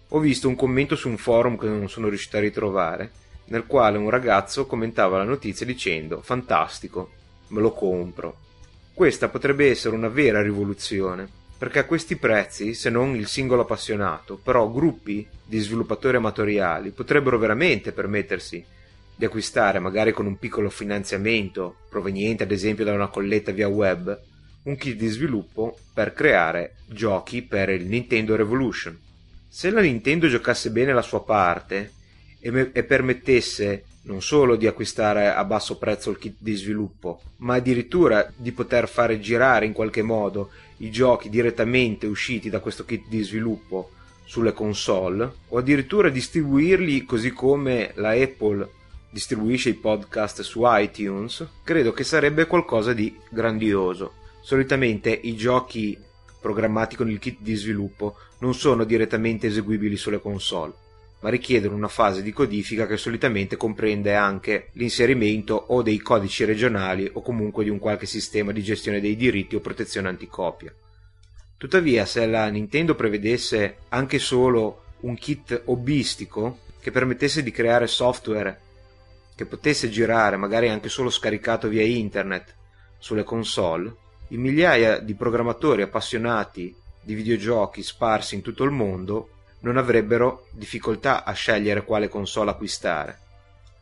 ho 0.09 0.19
visto 0.19 0.47
un 0.47 0.55
commento 0.55 0.95
su 0.95 1.09
un 1.09 1.17
forum 1.17 1.57
che 1.57 1.67
non 1.67 1.89
sono 1.89 2.07
riuscito 2.07 2.37
a 2.37 2.41
ritrovare, 2.41 3.11
nel 3.45 3.65
quale 3.65 3.97
un 3.97 4.09
ragazzo 4.09 4.65
commentava 4.65 5.17
la 5.17 5.23
notizia 5.23 5.65
dicendo 5.65 6.21
fantastico, 6.21 7.11
me 7.49 7.61
lo 7.61 7.71
compro. 7.71 8.37
Questa 8.93 9.29
potrebbe 9.29 9.69
essere 9.69 9.95
una 9.95 10.07
vera 10.07 10.41
rivoluzione, 10.41 11.27
perché 11.57 11.79
a 11.79 11.85
questi 11.85 12.15
prezzi, 12.15 12.73
se 12.73 12.89
non 12.89 13.15
il 13.15 13.27
singolo 13.27 13.63
appassionato, 13.63 14.39
però 14.41 14.69
gruppi 14.71 15.27
di 15.45 15.59
sviluppatori 15.59 16.17
amatoriali 16.17 16.91
potrebbero 16.91 17.37
veramente 17.37 17.91
permettersi 17.91 18.63
di 19.15 19.25
acquistare, 19.25 19.79
magari 19.79 20.11
con 20.11 20.25
un 20.25 20.37
piccolo 20.37 20.69
finanziamento 20.69 21.77
proveniente 21.89 22.43
ad 22.43 22.51
esempio 22.51 22.83
da 22.83 22.93
una 22.93 23.07
colletta 23.07 23.51
via 23.51 23.67
web, 23.67 24.19
un 24.63 24.75
kit 24.77 24.97
di 24.97 25.07
sviluppo 25.07 25.77
per 25.93 26.13
creare 26.13 26.75
giochi 26.87 27.41
per 27.41 27.69
il 27.69 27.85
Nintendo 27.85 28.35
Revolution 28.35 29.03
se 29.55 29.69
la 29.69 29.79
Nintendo 29.79 30.27
giocasse 30.27 30.69
bene 30.69 30.91
la 30.91 31.01
sua 31.01 31.23
parte 31.23 31.93
e, 32.45 32.51
me- 32.51 32.69
e 32.73 32.83
permettesse 32.83 33.85
non 34.03 34.21
solo 34.21 34.55
di 34.55 34.67
acquistare 34.67 35.33
a 35.33 35.43
basso 35.43 35.79
prezzo 35.79 36.11
il 36.11 36.19
kit 36.19 36.35
di 36.37 36.53
sviluppo, 36.53 37.21
ma 37.37 37.55
addirittura 37.55 38.31
di 38.35 38.51
poter 38.51 38.87
fare 38.87 39.19
girare 39.19 39.65
in 39.65 39.73
qualche 39.73 40.03
modo 40.03 40.51
i 40.77 40.91
giochi 40.91 41.29
direttamente 41.29 42.05
usciti 42.05 42.51
da 42.51 42.59
questo 42.59 42.85
kit 42.85 43.07
di 43.09 43.23
sviluppo 43.23 43.89
sulle 44.25 44.53
console, 44.53 45.31
o 45.47 45.57
addirittura 45.57 46.09
distribuirli 46.09 47.03
così 47.05 47.31
come 47.31 47.93
la 47.95 48.11
Apple 48.11 48.69
distribuisce 49.09 49.69
i 49.69 49.73
podcast 49.73 50.41
su 50.41 50.61
iTunes, 50.65 51.43
credo 51.63 51.93
che 51.93 52.03
sarebbe 52.03 52.45
qualcosa 52.45 52.93
di 52.93 53.17
grandioso. 53.27 54.13
Solitamente 54.41 55.09
i 55.09 55.35
giochi 55.35 55.97
programmati 56.39 56.95
con 56.95 57.09
il 57.09 57.17
kit 57.17 57.39
di 57.39 57.55
sviluppo 57.55 58.17
non 58.39 58.53
sono 58.53 58.83
direttamente 58.83 59.47
eseguibili 59.47 59.97
sulle 59.97 60.21
console, 60.21 60.73
ma 61.25 61.31
richiedono 61.31 61.75
una 61.75 61.87
fase 61.87 62.21
di 62.21 62.31
codifica 62.31 62.85
che 62.85 62.97
solitamente 62.97 63.57
comprende 63.57 64.13
anche 64.13 64.69
l'inserimento 64.73 65.55
o 65.55 65.81
dei 65.81 65.97
codici 65.97 66.45
regionali 66.45 67.09
o 67.11 67.23
comunque 67.23 67.63
di 67.63 67.71
un 67.71 67.79
qualche 67.79 68.05
sistema 68.05 68.51
di 68.51 68.61
gestione 68.61 69.01
dei 69.01 69.15
diritti 69.15 69.55
o 69.55 69.59
protezione 69.59 70.07
anticopia. 70.07 70.71
Tuttavia, 71.57 72.05
se 72.05 72.27
la 72.27 72.47
Nintendo 72.49 72.93
prevedesse 72.93 73.77
anche 73.89 74.19
solo 74.19 74.83
un 74.99 75.15
kit 75.15 75.63
hobbistico 75.65 76.59
che 76.79 76.91
permettesse 76.91 77.41
di 77.41 77.49
creare 77.49 77.87
software 77.87 78.59
che 79.35 79.47
potesse 79.47 79.89
girare 79.89 80.37
magari 80.37 80.69
anche 80.69 80.89
solo 80.89 81.09
scaricato 81.09 81.67
via 81.67 81.81
internet 81.81 82.53
sulle 82.99 83.23
console, 83.23 83.91
i 84.27 84.37
migliaia 84.37 84.99
di 84.99 85.15
programmatori 85.15 85.81
appassionati 85.81 86.71
di 87.01 87.15
videogiochi 87.15 87.81
sparsi 87.81 88.35
in 88.35 88.43
tutto 88.43 88.63
il 88.63 88.69
mondo 88.69 89.29
non 89.65 89.77
avrebbero 89.77 90.47
difficoltà 90.51 91.23
a 91.23 91.33
scegliere 91.33 91.83
quale 91.83 92.07
console 92.07 92.51
acquistare 92.51 93.17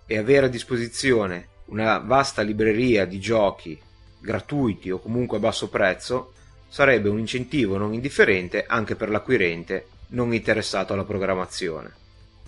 e 0.06 0.18
avere 0.18 0.46
a 0.46 0.50
disposizione 0.50 1.50
una 1.66 1.98
vasta 1.98 2.42
libreria 2.42 3.06
di 3.06 3.20
giochi 3.20 3.80
gratuiti 4.20 4.92
o 4.92 5.00
comunque 5.00 5.38
a 5.38 5.42
basso 5.42 5.68
prezzo 5.68 6.32
sarebbe 6.70 7.10
un 7.10 7.20
incentivo 7.20 7.78
non 7.78 7.94
indifferente 7.94 8.66
anche 8.66 8.96
per 8.96 9.10
l'acquirente 9.10 9.88
non 10.10 10.34
interessato 10.34 10.94
alla 10.94 11.04
programmazione. 11.04 11.92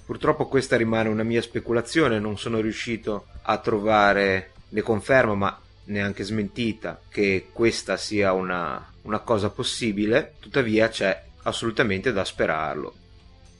Purtroppo 0.06 0.48
questa 0.48 0.78
rimane 0.78 1.10
una 1.10 1.24
mia 1.24 1.42
speculazione, 1.42 2.20
non 2.20 2.38
sono 2.38 2.62
riuscito 2.62 3.26
a 3.42 3.58
trovare 3.58 4.52
né 4.70 4.82
conferma, 4.82 5.34
ma 5.34 5.60
neanche 5.86 6.24
smentita 6.24 7.02
che 7.10 7.48
questa 7.52 7.98
sia 7.98 8.32
una, 8.32 8.94
una 9.02 9.20
cosa 9.20 9.50
possibile, 9.50 10.36
tuttavia 10.40 10.88
c'è 10.88 11.24
assolutamente 11.44 12.14
da 12.14 12.24
sperarlo. 12.24 12.94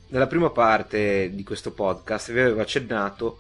Nella 0.08 0.28
prima 0.28 0.52
parte 0.52 1.32
di 1.34 1.44
questo 1.44 1.72
podcast 1.72 2.32
vi 2.32 2.40
avevo 2.40 2.62
accennato 2.62 3.40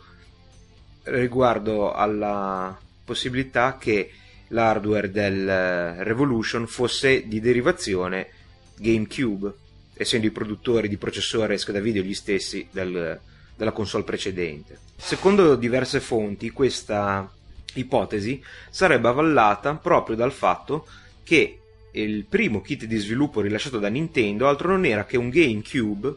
riguardo 1.03 1.93
alla 1.93 2.75
possibilità 3.03 3.77
che 3.77 4.11
l'hardware 4.47 5.11
del 5.11 5.93
Revolution 6.03 6.65
fosse 6.65 7.27
di 7.27 7.39
derivazione 7.39 8.29
GameCube, 8.77 9.53
essendo 9.93 10.25
i 10.25 10.31
produttori 10.31 10.89
di 10.89 10.97
processore 10.97 11.53
e 11.53 11.57
scheda 11.59 11.79
video 11.79 12.01
gli 12.01 12.15
stessi 12.15 12.67
del, 12.71 13.19
della 13.55 13.71
console 13.71 14.03
precedente. 14.03 14.79
Secondo 14.95 15.55
diverse 15.55 15.99
fonti, 15.99 16.49
questa 16.49 17.31
ipotesi 17.75 18.43
sarebbe 18.71 19.07
avvallata 19.07 19.75
proprio 19.75 20.15
dal 20.15 20.31
fatto 20.31 20.87
che 21.23 21.59
il 21.91 22.25
primo 22.25 22.61
kit 22.61 22.85
di 22.85 22.97
sviluppo 22.97 23.41
rilasciato 23.41 23.77
da 23.77 23.87
Nintendo 23.87 24.47
altro 24.47 24.69
non 24.69 24.83
era 24.83 25.05
che 25.05 25.17
un 25.17 25.29
GameCube 25.29 26.15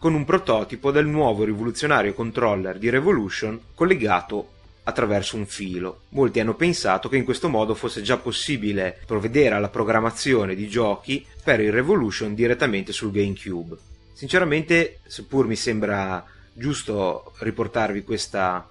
con 0.00 0.14
un 0.14 0.24
prototipo 0.24 0.90
del 0.90 1.04
nuovo 1.04 1.44
rivoluzionario 1.44 2.14
controller 2.14 2.78
di 2.78 2.88
Revolution 2.88 3.60
collegato 3.74 4.52
attraverso 4.84 5.36
un 5.36 5.44
filo. 5.44 6.04
Molti 6.08 6.40
hanno 6.40 6.54
pensato 6.54 7.10
che 7.10 7.18
in 7.18 7.24
questo 7.24 7.50
modo 7.50 7.74
fosse 7.74 8.00
già 8.00 8.16
possibile 8.16 8.98
provvedere 9.04 9.56
alla 9.56 9.68
programmazione 9.68 10.54
di 10.54 10.68
giochi 10.68 11.26
per 11.44 11.60
il 11.60 11.70
Revolution 11.70 12.34
direttamente 12.34 12.92
sul 12.92 13.10
GameCube. 13.10 13.76
Sinceramente, 14.14 15.00
seppur 15.06 15.46
mi 15.46 15.54
sembra 15.54 16.24
giusto 16.54 17.34
riportarvi 17.40 18.02
questa 18.02 18.66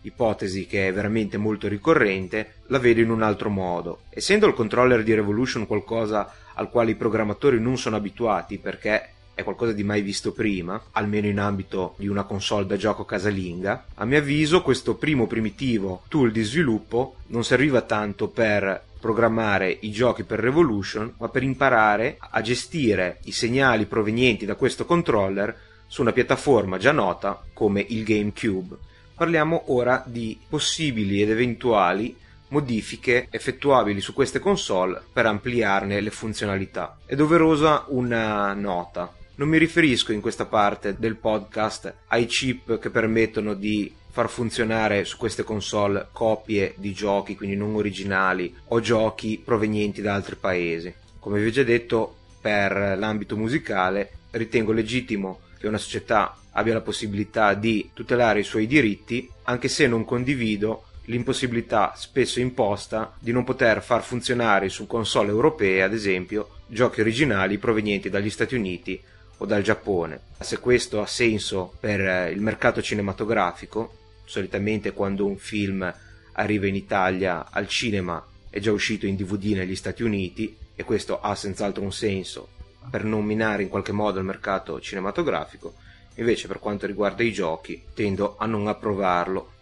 ipotesi 0.00 0.64
che 0.64 0.88
è 0.88 0.92
veramente 0.94 1.36
molto 1.36 1.68
ricorrente, 1.68 2.54
la 2.68 2.78
vedo 2.78 3.02
in 3.02 3.10
un 3.10 3.20
altro 3.20 3.50
modo. 3.50 4.04
Essendo 4.08 4.46
il 4.46 4.54
controller 4.54 5.02
di 5.02 5.12
Revolution 5.12 5.66
qualcosa 5.66 6.32
al 6.54 6.70
quale 6.70 6.92
i 6.92 6.96
programmatori 6.96 7.60
non 7.60 7.76
sono 7.76 7.96
abituati 7.96 8.56
perché 8.56 9.10
è 9.40 9.44
qualcosa 9.44 9.72
di 9.72 9.84
mai 9.84 10.02
visto 10.02 10.32
prima, 10.32 10.80
almeno 10.92 11.26
in 11.26 11.38
ambito 11.38 11.94
di 11.98 12.08
una 12.08 12.24
console 12.24 12.66
da 12.66 12.76
gioco 12.76 13.04
casalinga, 13.04 13.86
a 13.94 14.04
mio 14.04 14.18
avviso 14.18 14.62
questo 14.62 14.94
primo 14.94 15.26
primitivo 15.26 16.02
tool 16.08 16.32
di 16.32 16.42
sviluppo 16.42 17.16
non 17.28 17.44
serviva 17.44 17.82
tanto 17.82 18.28
per 18.28 18.82
programmare 19.00 19.76
i 19.80 19.90
giochi 19.90 20.24
per 20.24 20.38
Revolution, 20.38 21.14
ma 21.18 21.28
per 21.28 21.42
imparare 21.42 22.16
a 22.18 22.40
gestire 22.40 23.18
i 23.24 23.32
segnali 23.32 23.86
provenienti 23.86 24.44
da 24.44 24.54
questo 24.54 24.84
controller 24.84 25.56
su 25.86 26.02
una 26.02 26.12
piattaforma 26.12 26.78
già 26.78 26.92
nota 26.92 27.42
come 27.52 27.84
il 27.88 28.04
GameCube 28.04 28.88
Parliamo 29.20 29.64
ora 29.66 30.02
di 30.06 30.40
possibili 30.48 31.20
ed 31.20 31.28
eventuali 31.28 32.16
modifiche 32.48 33.26
effettuabili 33.28 34.00
su 34.00 34.14
queste 34.14 34.38
console 34.38 34.98
per 35.12 35.26
ampliarne 35.26 36.00
le 36.00 36.08
funzionalità. 36.08 36.96
È 37.04 37.14
doverosa 37.14 37.84
una 37.88 38.54
nota. 38.54 39.12
Non 39.40 39.48
mi 39.48 39.56
riferisco 39.56 40.12
in 40.12 40.20
questa 40.20 40.44
parte 40.44 40.96
del 40.98 41.16
podcast 41.16 41.94
ai 42.08 42.26
chip 42.26 42.78
che 42.78 42.90
permettono 42.90 43.54
di 43.54 43.90
far 44.10 44.28
funzionare 44.28 45.06
su 45.06 45.16
queste 45.16 45.44
console 45.44 46.08
copie 46.12 46.74
di 46.76 46.92
giochi, 46.92 47.36
quindi 47.36 47.56
non 47.56 47.74
originali, 47.74 48.54
o 48.66 48.80
giochi 48.80 49.40
provenienti 49.42 50.02
da 50.02 50.12
altri 50.12 50.36
paesi. 50.36 50.92
Come 51.18 51.40
vi 51.40 51.46
ho 51.46 51.50
già 51.50 51.62
detto, 51.62 52.16
per 52.38 52.98
l'ambito 52.98 53.34
musicale 53.34 54.10
ritengo 54.32 54.72
legittimo 54.72 55.40
che 55.58 55.68
una 55.68 55.78
società 55.78 56.36
abbia 56.50 56.74
la 56.74 56.82
possibilità 56.82 57.54
di 57.54 57.92
tutelare 57.94 58.40
i 58.40 58.44
suoi 58.44 58.66
diritti, 58.66 59.26
anche 59.44 59.68
se 59.68 59.86
non 59.86 60.04
condivido 60.04 60.84
l'impossibilità 61.06 61.94
spesso 61.96 62.40
imposta 62.40 63.14
di 63.18 63.32
non 63.32 63.44
poter 63.44 63.82
far 63.82 64.02
funzionare 64.02 64.68
su 64.68 64.86
console 64.86 65.30
europee, 65.30 65.82
ad 65.82 65.94
esempio, 65.94 66.56
giochi 66.66 67.00
originali 67.00 67.56
provenienti 67.56 68.10
dagli 68.10 68.28
Stati 68.28 68.54
Uniti 68.54 69.02
o 69.42 69.46
dal 69.46 69.62
Giappone. 69.62 70.20
Se 70.38 70.58
questo 70.58 71.00
ha 71.00 71.06
senso 71.06 71.74
per 71.80 72.00
eh, 72.00 72.30
il 72.30 72.40
mercato 72.40 72.82
cinematografico, 72.82 73.96
solitamente 74.24 74.92
quando 74.92 75.26
un 75.26 75.38
film 75.38 75.92
arriva 76.32 76.66
in 76.66 76.74
Italia 76.74 77.48
al 77.50 77.66
cinema 77.66 78.24
è 78.48 78.58
già 78.60 78.72
uscito 78.72 79.06
in 79.06 79.16
DVD 79.16 79.56
negli 79.56 79.76
Stati 79.76 80.02
Uniti 80.02 80.56
e 80.74 80.84
questo 80.84 81.20
ha 81.20 81.34
senz'altro 81.34 81.82
un 81.82 81.92
senso 81.92 82.48
per 82.90 83.04
non 83.04 83.24
minare 83.24 83.62
in 83.62 83.68
qualche 83.68 83.92
modo 83.92 84.18
il 84.18 84.24
mercato 84.24 84.80
cinematografico, 84.80 85.74
invece 86.16 86.46
per 86.46 86.58
quanto 86.58 86.86
riguarda 86.86 87.22
i 87.22 87.32
giochi 87.32 87.82
tendo 87.94 88.36
a 88.38 88.46
non 88.46 88.68
approvarlo. 88.68 89.52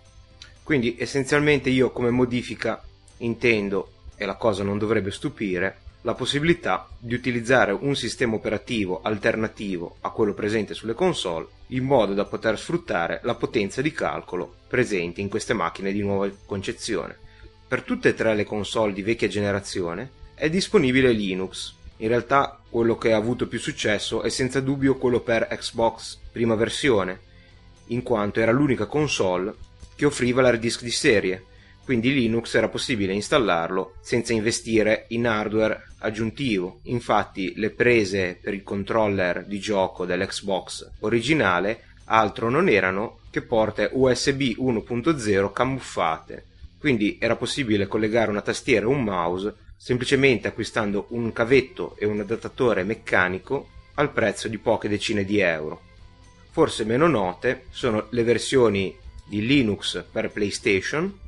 Quindi 0.62 0.96
essenzialmente 0.98 1.70
io 1.70 1.90
come 1.90 2.10
modifica 2.10 2.82
intendo, 3.18 3.92
e 4.16 4.26
la 4.26 4.34
cosa 4.34 4.62
non 4.62 4.78
dovrebbe 4.78 5.10
stupire, 5.10 5.78
la 6.08 6.14
possibilità 6.14 6.88
di 6.98 7.12
utilizzare 7.12 7.70
un 7.70 7.94
sistema 7.94 8.34
operativo 8.34 9.02
alternativo 9.02 9.96
a 10.00 10.08
quello 10.08 10.32
presente 10.32 10.72
sulle 10.72 10.94
console 10.94 11.48
in 11.66 11.84
modo 11.84 12.14
da 12.14 12.24
poter 12.24 12.58
sfruttare 12.58 13.20
la 13.24 13.34
potenza 13.34 13.82
di 13.82 13.92
calcolo 13.92 14.54
presente 14.68 15.20
in 15.20 15.28
queste 15.28 15.52
macchine 15.52 15.92
di 15.92 16.00
nuova 16.00 16.30
concezione. 16.46 17.14
Per 17.68 17.82
tutte 17.82 18.08
e 18.08 18.14
tre 18.14 18.34
le 18.34 18.44
console 18.44 18.94
di 18.94 19.02
vecchia 19.02 19.28
generazione 19.28 20.10
è 20.32 20.48
disponibile 20.48 21.12
Linux. 21.12 21.74
In 21.98 22.08
realtà 22.08 22.58
quello 22.70 22.96
che 22.96 23.12
ha 23.12 23.18
avuto 23.18 23.46
più 23.46 23.58
successo 23.58 24.22
è 24.22 24.30
senza 24.30 24.60
dubbio 24.60 24.96
quello 24.96 25.20
per 25.20 25.46
Xbox 25.46 26.16
prima 26.32 26.54
versione, 26.54 27.20
in 27.88 28.02
quanto 28.02 28.40
era 28.40 28.50
l'unica 28.50 28.86
console 28.86 29.54
che 29.94 30.06
offriva 30.06 30.40
l'hard 30.40 30.58
disk 30.58 30.82
di 30.82 30.90
serie, 30.90 31.44
quindi 31.88 32.12
Linux 32.12 32.54
era 32.54 32.68
possibile 32.68 33.14
installarlo 33.14 33.94
senza 34.02 34.34
investire 34.34 35.06
in 35.08 35.26
hardware 35.26 35.86
aggiuntivo. 36.00 36.80
Infatti 36.82 37.54
le 37.56 37.70
prese 37.70 38.38
per 38.38 38.52
il 38.52 38.62
controller 38.62 39.46
di 39.46 39.58
gioco 39.58 40.04
dell'Xbox 40.04 40.90
originale 40.98 41.84
altro 42.04 42.50
non 42.50 42.68
erano 42.68 43.20
che 43.30 43.40
porte 43.40 43.88
USB 43.90 44.58
1.0 44.58 45.50
camuffate. 45.50 46.44
Quindi 46.78 47.16
era 47.18 47.36
possibile 47.36 47.86
collegare 47.86 48.28
una 48.28 48.42
tastiera 48.42 48.84
e 48.84 48.88
un 48.90 49.02
mouse 49.02 49.54
semplicemente 49.74 50.46
acquistando 50.46 51.06
un 51.12 51.32
cavetto 51.32 51.96
e 51.96 52.04
un 52.04 52.20
adattatore 52.20 52.82
meccanico 52.82 53.66
al 53.94 54.12
prezzo 54.12 54.46
di 54.48 54.58
poche 54.58 54.90
decine 54.90 55.24
di 55.24 55.38
euro. 55.38 55.80
Forse 56.50 56.84
meno 56.84 57.06
note 57.06 57.64
sono 57.70 58.08
le 58.10 58.24
versioni 58.24 58.94
di 59.24 59.46
Linux 59.46 60.04
per 60.12 60.30
PlayStation 60.30 61.26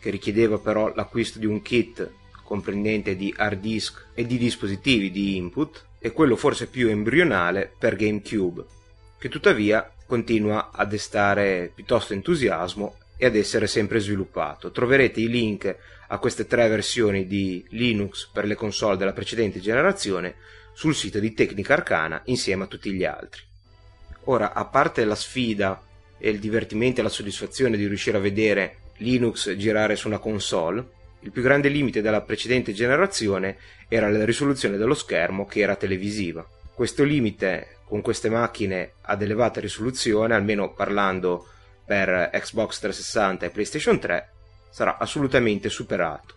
che 0.00 0.10
richiedeva 0.10 0.58
però 0.58 0.92
l'acquisto 0.94 1.38
di 1.38 1.46
un 1.46 1.62
kit 1.62 2.10
comprendente 2.42 3.14
di 3.14 3.32
hard 3.36 3.60
disk 3.60 4.06
e 4.12 4.26
di 4.26 4.36
dispositivi 4.36 5.12
di 5.12 5.36
input, 5.36 5.86
e 6.00 6.10
quello 6.12 6.34
forse 6.34 6.66
più 6.66 6.88
embrionale 6.88 7.70
per 7.78 7.94
GameCube, 7.94 8.64
che 9.18 9.28
tuttavia 9.28 9.88
continua 10.06 10.70
a 10.72 10.84
destare 10.84 11.70
piuttosto 11.72 12.14
entusiasmo 12.14 12.96
e 13.16 13.26
ad 13.26 13.36
essere 13.36 13.66
sempre 13.66 14.00
sviluppato. 14.00 14.70
Troverete 14.72 15.20
i 15.20 15.28
link 15.28 15.76
a 16.08 16.18
queste 16.18 16.46
tre 16.46 16.66
versioni 16.68 17.26
di 17.26 17.64
Linux 17.68 18.28
per 18.32 18.46
le 18.46 18.54
console 18.56 18.96
della 18.96 19.12
precedente 19.12 19.60
generazione 19.60 20.36
sul 20.72 20.94
sito 20.94 21.20
di 21.20 21.34
Tecnica 21.34 21.74
Arcana 21.74 22.22
insieme 22.24 22.64
a 22.64 22.66
tutti 22.66 22.92
gli 22.92 23.04
altri. 23.04 23.42
Ora, 24.24 24.54
a 24.54 24.64
parte 24.64 25.04
la 25.04 25.14
sfida 25.14 25.80
e 26.18 26.30
il 26.30 26.38
divertimento 26.38 27.00
e 27.00 27.02
la 27.02 27.08
soddisfazione 27.08 27.76
di 27.76 27.86
riuscire 27.86 28.16
a 28.16 28.20
vedere 28.20 28.76
Linux 29.00 29.54
girare 29.56 29.96
su 29.96 30.08
una 30.08 30.18
console, 30.18 30.84
il 31.20 31.32
più 31.32 31.42
grande 31.42 31.68
limite 31.68 32.00
della 32.00 32.22
precedente 32.22 32.72
generazione 32.72 33.56
era 33.88 34.08
la 34.08 34.24
risoluzione 34.24 34.76
dello 34.76 34.94
schermo 34.94 35.46
che 35.46 35.60
era 35.60 35.76
televisiva. 35.76 36.46
Questo 36.74 37.02
limite 37.02 37.78
con 37.84 38.00
queste 38.00 38.30
macchine 38.30 38.92
ad 39.02 39.22
elevata 39.22 39.60
risoluzione, 39.60 40.34
almeno 40.34 40.72
parlando 40.72 41.46
per 41.84 42.30
Xbox 42.32 42.78
360 42.78 43.46
e 43.46 43.50
PlayStation 43.50 43.98
3, 43.98 44.30
sarà 44.70 44.96
assolutamente 44.98 45.68
superato. 45.68 46.34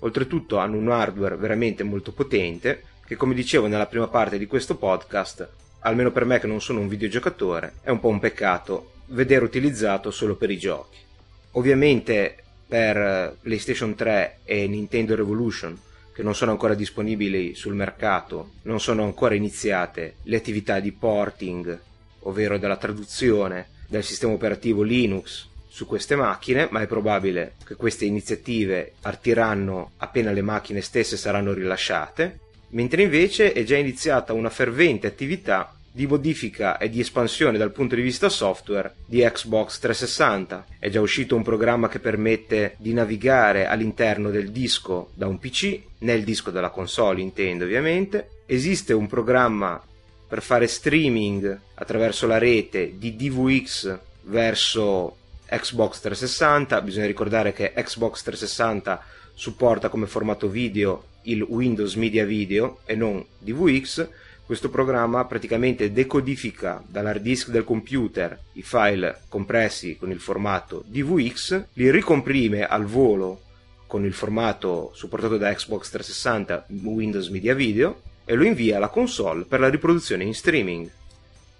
Oltretutto 0.00 0.58
hanno 0.58 0.76
un 0.76 0.90
hardware 0.90 1.36
veramente 1.36 1.82
molto 1.82 2.12
potente 2.12 2.82
che 3.06 3.16
come 3.16 3.34
dicevo 3.34 3.66
nella 3.66 3.86
prima 3.86 4.08
parte 4.08 4.38
di 4.38 4.46
questo 4.46 4.76
podcast, 4.76 5.48
almeno 5.80 6.10
per 6.10 6.24
me 6.24 6.40
che 6.40 6.46
non 6.46 6.60
sono 6.60 6.80
un 6.80 6.88
videogiocatore, 6.88 7.74
è 7.82 7.90
un 7.90 8.00
po' 8.00 8.08
un 8.08 8.18
peccato 8.18 8.92
vedere 9.06 9.44
utilizzato 9.44 10.10
solo 10.10 10.36
per 10.36 10.50
i 10.50 10.58
giochi. 10.58 11.08
Ovviamente 11.52 12.36
per 12.66 13.36
PlayStation 13.40 13.94
3 13.94 14.40
e 14.44 14.66
Nintendo 14.68 15.16
Revolution 15.16 15.76
che 16.12 16.22
non 16.22 16.34
sono 16.34 16.50
ancora 16.50 16.74
disponibili 16.74 17.54
sul 17.54 17.74
mercato, 17.74 18.52
non 18.62 18.78
sono 18.78 19.04
ancora 19.04 19.34
iniziate 19.34 20.16
le 20.24 20.36
attività 20.36 20.78
di 20.78 20.92
porting, 20.92 21.80
ovvero 22.20 22.58
della 22.58 22.76
traduzione 22.76 23.68
del 23.88 24.04
sistema 24.04 24.34
operativo 24.34 24.82
Linux 24.82 25.48
su 25.66 25.86
queste 25.86 26.16
macchine, 26.16 26.68
ma 26.70 26.82
è 26.82 26.86
probabile 26.86 27.54
che 27.64 27.74
queste 27.74 28.04
iniziative 28.04 28.92
partiranno 29.00 29.92
appena 29.96 30.30
le 30.30 30.42
macchine 30.42 30.80
stesse 30.80 31.16
saranno 31.16 31.52
rilasciate, 31.52 32.38
mentre 32.70 33.02
invece 33.02 33.52
è 33.52 33.64
già 33.64 33.76
iniziata 33.76 34.32
una 34.32 34.50
fervente 34.50 35.06
attività 35.06 35.74
di 35.92 36.06
modifica 36.06 36.78
e 36.78 36.88
di 36.88 37.00
espansione 37.00 37.58
dal 37.58 37.72
punto 37.72 37.94
di 37.94 38.02
vista 38.02 38.28
software 38.28 38.94
di 39.06 39.20
Xbox 39.20 39.78
360. 39.78 40.66
È 40.78 40.88
già 40.88 41.00
uscito 41.00 41.34
un 41.34 41.42
programma 41.42 41.88
che 41.88 41.98
permette 41.98 42.74
di 42.78 42.92
navigare 42.92 43.66
all'interno 43.66 44.30
del 44.30 44.50
disco 44.50 45.10
da 45.14 45.26
un 45.26 45.38
PC, 45.38 45.80
nel 45.98 46.22
disco 46.22 46.50
della 46.50 46.70
console 46.70 47.20
intendo 47.20 47.64
ovviamente. 47.64 48.42
Esiste 48.46 48.92
un 48.92 49.06
programma 49.06 49.82
per 50.28 50.42
fare 50.42 50.68
streaming 50.68 51.58
attraverso 51.74 52.26
la 52.26 52.38
rete 52.38 52.94
di 52.96 53.16
DVX 53.16 53.98
verso 54.22 55.16
Xbox 55.46 56.00
360. 56.00 56.80
Bisogna 56.82 57.06
ricordare 57.06 57.52
che 57.52 57.72
Xbox 57.74 58.22
360 58.22 59.04
supporta 59.34 59.88
come 59.88 60.06
formato 60.06 60.48
video 60.48 61.04
il 61.22 61.42
Windows 61.42 61.94
Media 61.96 62.24
Video 62.24 62.78
e 62.84 62.94
non 62.94 63.24
DVX 63.38 64.08
questo 64.50 64.68
programma 64.68 65.26
praticamente 65.26 65.92
decodifica 65.92 66.82
dall'hard 66.84 67.22
disk 67.22 67.50
del 67.50 67.62
computer 67.62 68.36
i 68.54 68.62
file 68.62 69.20
compressi 69.28 69.96
con 69.96 70.10
il 70.10 70.18
formato 70.18 70.82
DVX, 70.88 71.66
li 71.74 71.88
ricomprime 71.88 72.66
al 72.66 72.84
volo 72.84 73.42
con 73.86 74.04
il 74.04 74.12
formato 74.12 74.90
supportato 74.92 75.36
da 75.36 75.54
Xbox 75.54 75.90
360 75.90 76.66
Windows 76.82 77.28
Media 77.28 77.54
Video 77.54 78.00
e 78.24 78.34
lo 78.34 78.42
invia 78.42 78.78
alla 78.78 78.88
console 78.88 79.44
per 79.44 79.60
la 79.60 79.68
riproduzione 79.68 80.24
in 80.24 80.34
streaming. 80.34 80.90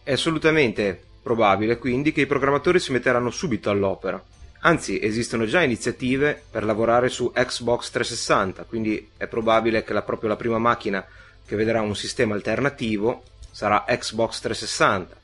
È 0.03 0.11
assolutamente 0.11 1.00
probabile 1.22 1.79
quindi 1.79 2.11
che 2.11 2.22
i 2.22 2.26
programmatori 2.26 2.81
si 2.81 2.90
metteranno 2.90 3.31
subito 3.31 3.70
all'opera. 3.70 4.20
Anzi, 4.62 5.00
esistono 5.00 5.44
già 5.44 5.62
iniziative 5.62 6.42
per 6.50 6.64
lavorare 6.64 7.09
su 7.09 7.31
Xbox 7.33 7.88
360, 7.90 8.64
quindi 8.64 9.11
è 9.16 9.29
probabile 9.29 9.85
che 9.85 9.92
la, 9.92 10.03
proprio 10.03 10.29
la 10.29 10.35
prima 10.37 10.59
macchina 10.59 11.07
che 11.51 11.57
vedrà 11.57 11.81
un 11.81 11.97
sistema 11.97 12.37
alternativo 12.37 13.25
sarà 13.51 13.85
Xbox 13.85 14.39
360. 14.39 15.17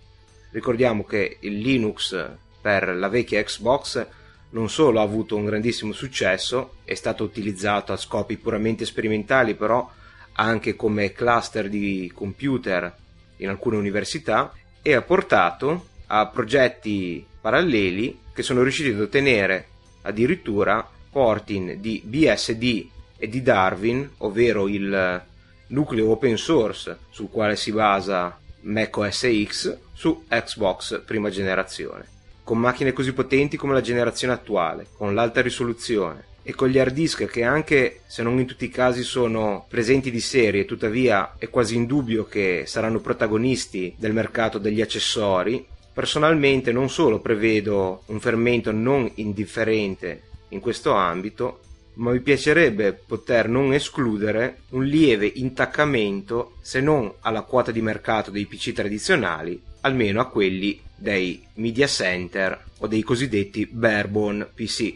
Ricordiamo 0.51 1.05
che 1.05 1.37
il 1.39 1.59
Linux 1.59 2.31
per 2.61 2.89
la 2.89 3.07
vecchia 3.07 3.41
Xbox 3.45 4.05
non 4.51 4.69
solo 4.69 4.99
ha 4.99 5.05
avuto 5.05 5.37
un 5.37 5.45
grandissimo 5.45 5.93
successo, 5.93 6.79
è 6.83 6.95
stato 6.95 7.23
utilizzato 7.23 7.93
a 7.93 7.97
scopi 7.97 8.39
puramente 8.39 8.85
sperimentali, 8.85 9.55
però 9.55 9.89
anche 10.33 10.75
come 10.75 11.13
cluster 11.13 11.69
di 11.69 12.11
computer 12.13 12.93
in 13.37 13.49
alcune 13.49 13.77
università 13.77 14.53
e 14.83 14.95
ha 14.95 15.03
portato 15.03 15.91
a 16.09 16.27
progetti 16.27 17.25
paralleli 17.41 18.19
che 18.35 18.43
sono 18.43 18.63
riusciti 18.63 18.91
ad 18.91 19.01
ottenere 19.01 19.69
addirittura 20.03 20.85
porting 21.09 21.75
di 21.75 22.03
BSD 22.05 22.89
e 23.17 23.29
di 23.29 23.43
Darwin, 23.43 24.11
ovvero 24.19 24.67
il 24.67 25.25
nucleo 25.69 26.11
open 26.11 26.37
source 26.37 26.99
sul 27.11 27.29
quale 27.31 27.57
si 27.57 27.73
basa 27.73 28.39
macOS 28.61 29.27
X 29.45 29.79
su 29.93 30.25
Xbox 30.29 31.03
prima 31.05 31.31
generazione. 31.31 32.07
Con 32.43 32.59
macchine 32.59 32.93
così 32.93 33.13
potenti 33.13 33.57
come 33.57 33.73
la 33.73 33.81
generazione 33.81 34.35
attuale, 34.35 34.87
con 34.97 35.15
l'alta 35.15 35.41
risoluzione 35.41 36.35
e 36.43 36.55
con 36.55 36.69
gli 36.69 36.79
hard 36.79 36.95
disk 36.95 37.27
che 37.27 37.43
anche 37.43 38.03
se 38.07 38.23
non 38.23 38.39
in 38.39 38.47
tutti 38.47 38.67
i 38.67 38.71
casi 38.71 39.03
sono 39.03 39.67
presenti 39.69 40.13
di 40.13 40.21
serie, 40.21 40.65
tuttavia 40.65 41.35
è 41.39 41.49
quasi 41.51 41.75
indubbio 41.75 42.27
che 42.27 42.63
saranno 42.67 43.01
protagonisti 43.01 43.95
del 43.99 44.13
mercato 44.13 44.59
degli 44.59 44.81
accessori, 44.81 45.67
personalmente 45.93 46.71
non 46.71 46.89
solo 46.89 47.19
prevedo 47.19 48.03
un 48.07 48.21
fermento 48.21 48.71
non 48.71 49.11
indifferente 49.17 50.23
in 50.51 50.61
questo 50.61 50.93
ambito, 50.93 51.63
ma 51.97 52.11
mi 52.11 52.21
piacerebbe 52.21 52.93
poter 52.93 53.49
non 53.49 53.73
escludere 53.73 54.61
un 54.71 54.85
lieve 54.85 55.31
intaccamento, 55.35 56.57
se 56.61 56.81
non 56.81 57.13
alla 57.21 57.43
quota 57.43 57.71
di 57.71 57.81
mercato 57.81 58.31
dei 58.31 58.47
PC 58.47 58.73
tradizionali, 58.73 59.61
almeno 59.81 60.21
a 60.21 60.27
quelli 60.27 60.81
dei 60.95 61.43
media 61.55 61.87
center 61.87 62.65
o 62.79 62.87
dei 62.87 63.03
cosiddetti 63.03 63.67
barebone 63.67 64.45
PC, 64.45 64.95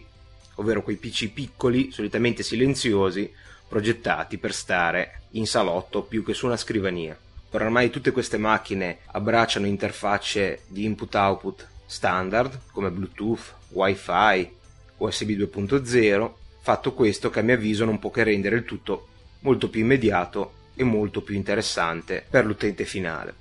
ovvero 0.56 0.82
quei 0.82 0.96
PC 0.96 1.30
piccoli, 1.30 1.90
solitamente 1.90 2.42
silenziosi, 2.42 3.32
progettati 3.68 4.36
per 4.36 4.52
stare 4.52 5.22
in 5.32 5.46
salotto 5.46 6.02
più 6.02 6.24
che 6.24 6.34
su 6.34 6.46
una 6.46 6.56
scrivania. 6.56 7.16
Ormai 7.52 7.90
tutte 7.90 8.10
queste 8.10 8.36
macchine 8.36 8.98
abbracciano 9.06 9.66
interfacce 9.66 10.62
di 10.66 10.84
input-output 10.84 11.66
standard 11.86 12.60
come 12.72 12.90
Bluetooth, 12.90 13.54
Wi-Fi, 13.70 14.50
USB 14.98 15.30
2.0 15.30 16.32
Fatto 16.62 16.92
questo 16.92 17.30
che 17.30 17.40
a 17.40 17.42
mio 17.42 17.54
avviso 17.54 17.84
non 17.84 17.98
può 17.98 18.10
che 18.10 18.22
rendere 18.22 18.56
il 18.56 18.64
tutto 18.64 19.08
molto 19.40 19.68
più 19.68 19.80
immediato 19.80 20.52
e 20.74 20.84
molto 20.84 21.22
più 21.22 21.34
interessante 21.34 22.24
per 22.28 22.44
l'utente 22.44 22.84
finale. 22.84 23.34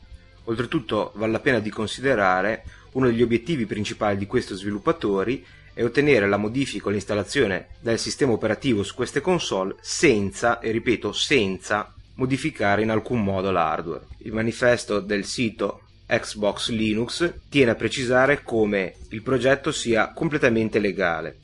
Oltretutto 0.45 1.11
vale 1.15 1.31
la 1.31 1.39
pena 1.39 1.59
di 1.59 1.69
considerare 1.69 2.63
uno 2.93 3.07
degli 3.07 3.21
obiettivi 3.21 3.65
principali 3.65 4.17
di 4.17 4.25
questi 4.25 4.55
sviluppatori 4.55 5.45
è 5.73 5.83
ottenere 5.83 6.27
la 6.27 6.37
modifica 6.37 6.87
o 6.87 6.91
l'installazione 6.91 7.67
del 7.79 7.99
sistema 7.99 8.31
operativo 8.31 8.83
su 8.83 8.95
queste 8.95 9.21
console 9.21 9.75
senza, 9.79 10.59
e 10.59 10.71
ripeto 10.71 11.13
senza, 11.13 11.93
modificare 12.15 12.81
in 12.81 12.89
alcun 12.89 13.23
modo 13.23 13.51
l'hardware. 13.51 14.07
Il 14.19 14.33
manifesto 14.33 14.99
del 14.99 15.23
sito 15.23 15.83
Xbox 16.05 16.69
Linux 16.69 17.33
tiene 17.49 17.71
a 17.71 17.75
precisare 17.75 18.41
come 18.43 18.95
il 19.09 19.21
progetto 19.21 19.71
sia 19.71 20.11
completamente 20.11 20.79
legale. 20.79 21.37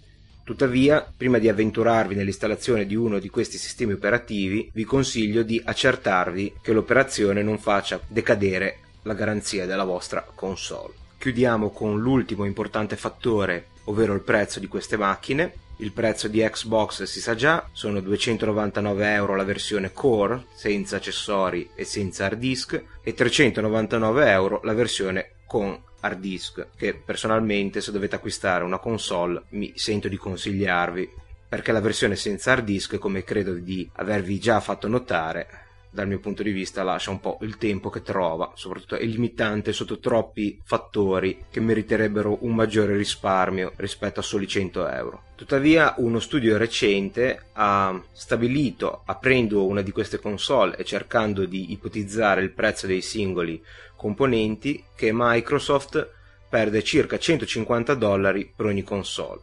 Tuttavia, 0.45 1.11
prima 1.17 1.39
di 1.39 1.49
avventurarvi 1.49 2.13
nell'installazione 2.13 2.85
di 2.85 2.93
uno 2.93 3.17
di 3.17 3.29
questi 3.29 3.57
sistemi 3.57 3.93
operativi, 3.93 4.69
vi 4.75 4.83
consiglio 4.83 5.41
di 5.41 5.59
accertarvi 5.65 6.57
che 6.61 6.71
l'operazione 6.71 7.41
non 7.41 7.57
faccia 7.57 7.99
decadere 8.07 8.77
la 9.01 9.15
garanzia 9.15 9.65
della 9.65 9.85
vostra 9.85 10.23
console. 10.35 10.93
Chiudiamo 11.17 11.71
con 11.71 11.99
l'ultimo 11.99 12.45
importante 12.45 12.95
fattore, 12.95 13.69
ovvero 13.85 14.13
il 14.13 14.21
prezzo 14.21 14.59
di 14.59 14.67
queste 14.67 14.97
macchine. 14.97 15.51
Il 15.77 15.91
prezzo 15.91 16.27
di 16.27 16.47
Xbox 16.47 17.01
si 17.03 17.21
sa 17.21 17.33
già, 17.33 17.67
sono 17.71 17.99
299 17.99 19.13
euro 19.13 19.35
la 19.35 19.43
versione 19.43 19.91
Core, 19.93 20.45
senza 20.53 20.97
accessori 20.97 21.71
e 21.73 21.85
senza 21.85 22.25
hard 22.25 22.37
disk, 22.37 22.83
e 23.01 23.13
399 23.15 24.29
euro 24.29 24.61
la 24.63 24.73
versione 24.73 25.31
con 25.45 25.77
hard 26.01 26.19
disk, 26.19 26.67
che 26.75 26.93
personalmente 26.93 27.81
se 27.81 27.91
dovete 27.91 28.15
acquistare 28.15 28.63
una 28.63 28.79
console 28.79 29.43
mi 29.49 29.73
sento 29.75 30.07
di 30.07 30.17
consigliarvi, 30.17 31.09
perché 31.47 31.71
la 31.71 31.81
versione 31.81 32.15
senza 32.15 32.51
hard 32.51 32.63
disk, 32.63 32.97
come 32.97 33.23
credo 33.23 33.53
di 33.53 33.89
avervi 33.93 34.39
già 34.39 34.59
fatto 34.59 34.87
notare, 34.87 35.63
dal 35.95 36.07
mio 36.09 36.19
punto 36.19 36.43
di 36.43 36.51
vista 36.51 36.83
lascia 36.83 37.09
un 37.09 37.21
po' 37.21 37.37
il 37.41 37.55
tempo 37.57 37.89
che 37.89 38.01
trova, 38.01 38.51
soprattutto 38.55 38.97
è 38.97 39.05
limitante 39.05 39.71
sotto 39.71 39.97
troppi 39.97 40.59
fattori 40.61 41.45
che 41.49 41.61
meriterebbero 41.61 42.39
un 42.41 42.53
maggiore 42.53 42.97
risparmio 42.97 43.71
rispetto 43.77 44.19
a 44.19 44.23
soli 44.23 44.45
100 44.45 44.89
euro. 44.89 45.23
Tuttavia 45.35 45.93
uno 45.97 46.19
studio 46.19 46.57
recente 46.57 47.45
ha 47.53 47.97
stabilito, 48.11 49.03
aprendo 49.05 49.65
una 49.65 49.81
di 49.81 49.91
queste 49.91 50.19
console 50.19 50.75
e 50.75 50.83
cercando 50.83 51.45
di 51.45 51.71
ipotizzare 51.71 52.41
il 52.41 52.51
prezzo 52.51 52.87
dei 52.87 53.01
singoli 53.01 53.63
componenti, 53.95 54.83
che 54.95 55.11
Microsoft 55.13 56.13
perde 56.49 56.83
circa 56.83 57.17
150 57.17 57.93
dollari 57.95 58.51
per 58.55 58.67
ogni 58.67 58.83
console. 58.83 59.41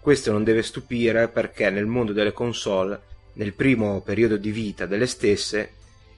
Questo 0.00 0.30
non 0.32 0.44
deve 0.44 0.62
stupire 0.62 1.28
perché 1.28 1.68
nel 1.70 1.86
mondo 1.86 2.12
delle 2.12 2.32
console, 2.32 3.00
nel 3.34 3.52
primo 3.52 4.00
periodo 4.00 4.36
di 4.36 4.50
vita 4.50 4.86
delle 4.86 5.06
stesse, 5.06 5.72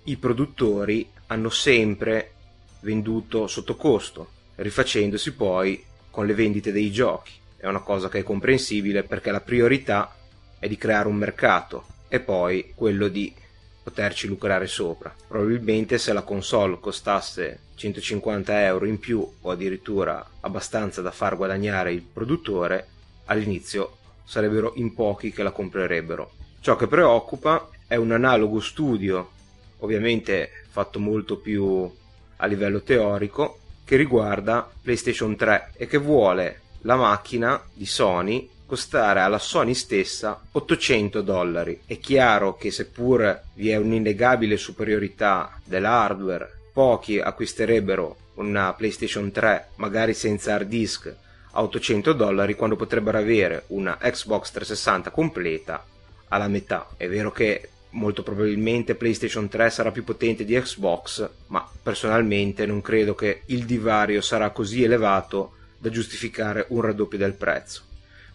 i 0.04 0.16
produttori 0.16 1.10
hanno 1.28 1.48
sempre 1.48 2.32
venduto 2.80 3.46
sotto 3.46 3.76
costo, 3.76 4.30
rifacendosi 4.56 5.32
poi 5.34 5.82
con 6.10 6.26
le 6.26 6.34
vendite 6.34 6.72
dei 6.72 6.90
giochi. 6.90 7.32
È 7.56 7.66
una 7.66 7.80
cosa 7.80 8.08
che 8.08 8.20
è 8.20 8.22
comprensibile 8.22 9.02
perché 9.02 9.30
la 9.30 9.40
priorità 9.40 10.14
è 10.58 10.68
di 10.68 10.76
creare 10.76 11.08
un 11.08 11.16
mercato 11.16 11.86
e 12.08 12.20
poi 12.20 12.72
quello 12.74 13.08
di 13.08 13.34
poterci 13.82 14.26
lucrare 14.26 14.66
sopra. 14.66 15.14
Probabilmente 15.26 15.98
se 15.98 16.12
la 16.12 16.22
console 16.22 16.78
costasse 16.78 17.60
150 17.78 18.64
euro 18.64 18.84
in 18.86 18.98
più 18.98 19.26
o 19.40 19.50
addirittura 19.50 20.28
abbastanza 20.40 21.00
da 21.00 21.12
far 21.12 21.36
guadagnare 21.36 21.92
il 21.92 22.02
produttore, 22.02 22.86
all'inizio 23.26 23.96
sarebbero 24.24 24.72
in 24.74 24.92
pochi 24.92 25.32
che 25.32 25.42
la 25.42 25.52
comprerebbero. 25.52 26.32
Ciò 26.60 26.76
che 26.76 26.88
preoccupa 26.88 27.70
è 27.86 27.94
un 27.94 28.10
analogo 28.10 28.60
studio 28.60 29.30
ovviamente 29.78 30.50
fatto 30.68 30.98
molto 30.98 31.38
più 31.38 31.90
a 32.36 32.46
livello 32.46 32.82
teorico, 32.82 33.60
che 33.84 33.96
riguarda 33.96 34.68
PlayStation 34.82 35.36
3 35.36 35.72
e 35.76 35.86
che 35.86 35.98
vuole 35.98 36.60
la 36.82 36.96
macchina 36.96 37.62
di 37.72 37.86
Sony 37.86 38.48
costare 38.66 39.20
alla 39.20 39.38
Sony 39.38 39.72
stessa 39.72 40.38
800 40.52 41.22
dollari. 41.22 41.80
È 41.86 41.98
chiaro 41.98 42.56
che 42.56 42.70
seppur 42.70 43.40
vi 43.54 43.70
è 43.70 43.76
un'innegabile 43.76 44.58
superiorità 44.58 45.58
dell'hardware, 45.64 46.57
pochi 46.78 47.18
acquisterebbero 47.18 48.16
una 48.34 48.72
PlayStation 48.72 49.32
3 49.32 49.70
magari 49.78 50.14
senza 50.14 50.54
hard 50.54 50.68
disk 50.68 51.12
a 51.50 51.62
800 51.64 52.12
dollari 52.12 52.54
quando 52.54 52.76
potrebbero 52.76 53.18
avere 53.18 53.64
una 53.68 53.98
Xbox 54.00 54.52
360 54.52 55.10
completa 55.10 55.84
alla 56.28 56.46
metà. 56.46 56.90
È 56.96 57.08
vero 57.08 57.32
che 57.32 57.70
molto 57.90 58.22
probabilmente 58.22 58.94
PlayStation 58.94 59.48
3 59.48 59.70
sarà 59.70 59.90
più 59.90 60.04
potente 60.04 60.44
di 60.44 60.54
Xbox, 60.54 61.28
ma 61.48 61.68
personalmente 61.82 62.64
non 62.64 62.80
credo 62.80 63.16
che 63.16 63.42
il 63.46 63.64
divario 63.64 64.20
sarà 64.20 64.50
così 64.50 64.84
elevato 64.84 65.54
da 65.78 65.90
giustificare 65.90 66.66
un 66.68 66.80
raddoppio 66.80 67.18
del 67.18 67.32
prezzo. 67.32 67.82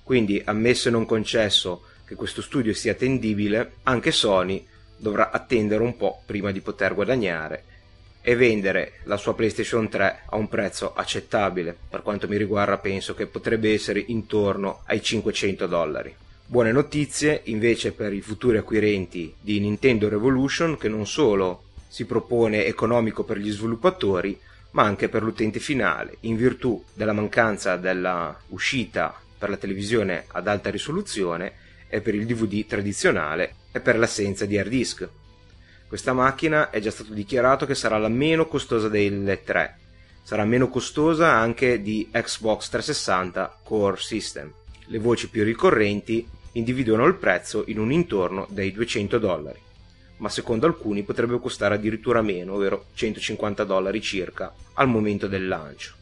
Quindi, 0.03 0.41
ammesso 0.43 0.89
e 0.89 0.91
non 0.91 1.05
concesso 1.05 1.83
che 2.05 2.15
questo 2.15 2.41
studio 2.41 2.73
sia 2.73 2.91
attendibile, 2.91 3.75
anche 3.83 4.11
Sony 4.11 4.67
dovrà 4.97 5.31
attendere 5.31 5.81
un 5.81 5.95
po' 5.95 6.23
prima 6.25 6.51
di 6.51 6.59
poter 6.59 6.93
guadagnare 6.93 7.71
e 8.25 8.35
vendere 8.35 8.93
la 9.03 9.17
sua 9.17 9.35
PlayStation 9.35 9.89
3 9.89 10.21
a 10.27 10.37
un 10.37 10.47
prezzo 10.47 10.93
accettabile. 10.93 11.75
Per 11.89 12.01
quanto 12.01 12.27
mi 12.27 12.37
riguarda, 12.37 12.77
penso 12.77 13.13
che 13.13 13.27
potrebbe 13.27 13.73
essere 13.73 14.03
intorno 14.07 14.81
ai 14.85 15.03
500 15.03 15.67
dollari. 15.67 16.15
Buone 16.45 16.71
notizie 16.71 17.41
invece 17.45 17.91
per 17.91 18.13
i 18.13 18.21
futuri 18.21 18.57
acquirenti 18.57 19.33
di 19.39 19.59
Nintendo 19.59 20.07
Revolution 20.07 20.77
che 20.77 20.87
non 20.87 21.05
solo 21.05 21.63
si 21.87 22.05
propone 22.05 22.65
economico 22.65 23.23
per 23.23 23.37
gli 23.37 23.51
sviluppatori, 23.51 24.39
ma 24.71 24.83
anche 24.83 25.09
per 25.09 25.21
l'utente 25.21 25.59
finale, 25.59 26.17
in 26.21 26.35
virtù 26.37 26.83
della 26.93 27.13
mancanza 27.13 27.75
della 27.75 28.35
uscita 28.49 29.13
per 29.37 29.49
la 29.49 29.57
televisione 29.57 30.25
ad 30.29 30.47
alta 30.47 30.69
risoluzione 30.69 31.53
e 31.89 32.01
per 32.01 32.15
il 32.15 32.25
DVD 32.25 32.65
tradizionale 32.65 33.55
e 33.71 33.79
per 33.81 33.97
l'assenza 33.97 34.45
di 34.45 34.57
hard 34.57 34.69
disk. 34.69 35.09
Questa 35.93 36.13
macchina 36.13 36.71
è 36.71 36.79
già 36.79 36.89
stato 36.89 37.13
dichiarato 37.13 37.67
che 37.67 37.75
sarà 37.75 37.99
la 37.99 38.07
meno 38.07 38.47
costosa 38.47 38.89
delle 38.89 39.43
tre, 39.43 39.77
sarà 40.23 40.43
meno 40.43 40.67
costosa 40.67 41.31
anche 41.31 41.83
di 41.83 42.09
Xbox 42.11 42.69
360 42.69 43.59
Core 43.61 43.97
System 43.97 44.51
le 44.87 44.97
voci 44.97 45.29
più 45.29 45.43
ricorrenti 45.43 46.27
individuano 46.53 47.05
il 47.05 47.13
prezzo 47.13 47.65
in 47.67 47.77
un 47.77 47.91
intorno 47.91 48.47
dei 48.49 48.71
200 48.71 49.19
dollari, 49.19 49.59
ma 50.17 50.29
secondo 50.29 50.65
alcuni 50.65 51.03
potrebbe 51.03 51.39
costare 51.39 51.75
addirittura 51.75 52.23
meno, 52.23 52.55
ovvero 52.55 52.85
150 52.95 53.63
dollari 53.63 54.01
circa, 54.01 54.51
al 54.73 54.87
momento 54.87 55.27
del 55.27 55.47
lancio. 55.47 55.93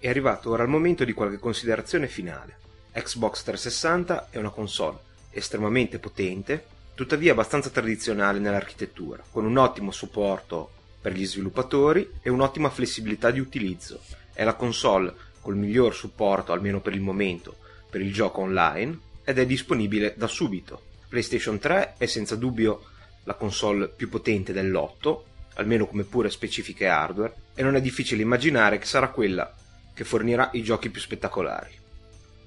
È 0.00 0.08
arrivato 0.08 0.50
ora 0.50 0.64
il 0.64 0.68
momento 0.68 1.04
di 1.04 1.12
qualche 1.12 1.38
considerazione 1.38 2.08
finale. 2.08 2.56
Xbox 2.92 3.44
360 3.44 4.30
è 4.30 4.38
una 4.38 4.50
console 4.50 4.98
estremamente 5.30 6.00
potente, 6.00 6.71
tuttavia 6.94 7.32
abbastanza 7.32 7.70
tradizionale 7.70 8.38
nell'architettura, 8.38 9.22
con 9.30 9.44
un 9.44 9.56
ottimo 9.56 9.90
supporto 9.90 10.70
per 11.00 11.12
gli 11.12 11.26
sviluppatori 11.26 12.08
e 12.22 12.30
un'ottima 12.30 12.70
flessibilità 12.70 13.30
di 13.30 13.40
utilizzo. 13.40 14.00
È 14.32 14.44
la 14.44 14.54
console 14.54 15.14
col 15.40 15.56
miglior 15.56 15.94
supporto, 15.94 16.52
almeno 16.52 16.80
per 16.80 16.94
il 16.94 17.00
momento, 17.00 17.56
per 17.90 18.00
il 18.00 18.12
gioco 18.12 18.40
online 18.40 18.98
ed 19.24 19.38
è 19.38 19.46
disponibile 19.46 20.14
da 20.16 20.26
subito. 20.26 20.82
PlayStation 21.08 21.58
3 21.58 21.94
è 21.98 22.06
senza 22.06 22.36
dubbio 22.36 22.84
la 23.24 23.34
console 23.34 23.88
più 23.88 24.08
potente 24.08 24.52
dell'otto, 24.52 25.26
almeno 25.54 25.86
come 25.86 26.04
pure 26.04 26.30
specifiche 26.30 26.86
hardware, 26.86 27.34
e 27.54 27.62
non 27.62 27.76
è 27.76 27.80
difficile 27.80 28.22
immaginare 28.22 28.78
che 28.78 28.86
sarà 28.86 29.08
quella 29.08 29.52
che 29.94 30.04
fornirà 30.04 30.50
i 30.54 30.62
giochi 30.62 30.88
più 30.88 31.00
spettacolari. 31.00 31.78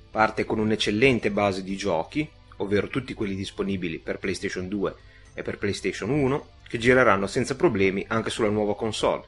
Parte 0.09 0.45
con 0.45 0.59
un'eccellente 0.59 1.29
base 1.29 1.61
di 1.63 1.75
giochi, 1.75 2.27
ovvero 2.57 2.87
tutti 2.87 3.13
quelli 3.13 3.35
disponibili 3.35 3.99
per 3.99 4.19
PlayStation 4.19 4.67
2 4.67 4.95
e 5.33 5.41
per 5.41 5.57
PlayStation 5.57 6.09
1, 6.09 6.47
che 6.67 6.77
gireranno 6.77 7.27
senza 7.27 7.55
problemi 7.55 8.05
anche 8.07 8.29
sulla 8.29 8.49
nuova 8.49 8.75
console. 8.75 9.23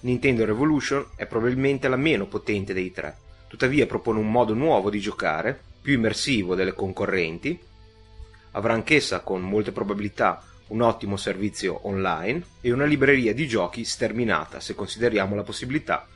Nintendo 0.00 0.44
Revolution 0.44 1.06
è 1.16 1.26
probabilmente 1.26 1.88
la 1.88 1.96
meno 1.96 2.26
potente 2.26 2.72
dei 2.72 2.90
tre, 2.90 3.16
tuttavia 3.48 3.86
propone 3.86 4.18
un 4.18 4.30
modo 4.30 4.54
nuovo 4.54 4.90
di 4.90 5.00
giocare, 5.00 5.58
più 5.82 5.94
immersivo 5.94 6.54
delle 6.54 6.72
concorrenti, 6.72 7.58
avrà 8.52 8.74
anch'essa 8.74 9.20
con 9.20 9.42
molte 9.42 9.72
probabilità 9.72 10.42
un 10.68 10.82
ottimo 10.82 11.16
servizio 11.16 11.86
online 11.86 12.42
e 12.60 12.72
una 12.72 12.84
libreria 12.84 13.34
di 13.34 13.46
giochi 13.46 13.84
sterminata 13.84 14.60
se 14.60 14.74
consideriamo 14.74 15.34
la 15.34 15.42
possibilità 15.42 16.06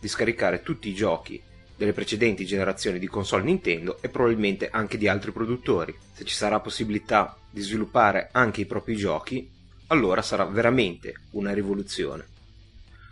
di 0.00 0.08
scaricare 0.08 0.62
tutti 0.62 0.88
i 0.88 0.94
giochi 0.94 1.40
delle 1.80 1.94
precedenti 1.94 2.44
generazioni 2.44 2.98
di 2.98 3.06
console 3.06 3.42
Nintendo 3.42 4.02
e 4.02 4.10
probabilmente 4.10 4.68
anche 4.68 4.98
di 4.98 5.08
altri 5.08 5.32
produttori. 5.32 5.96
Se 6.12 6.26
ci 6.26 6.34
sarà 6.34 6.60
possibilità 6.60 7.34
di 7.48 7.62
sviluppare 7.62 8.28
anche 8.32 8.60
i 8.60 8.66
propri 8.66 8.96
giochi, 8.96 9.50
allora 9.86 10.20
sarà 10.20 10.44
veramente 10.44 11.22
una 11.30 11.54
rivoluzione. 11.54 12.26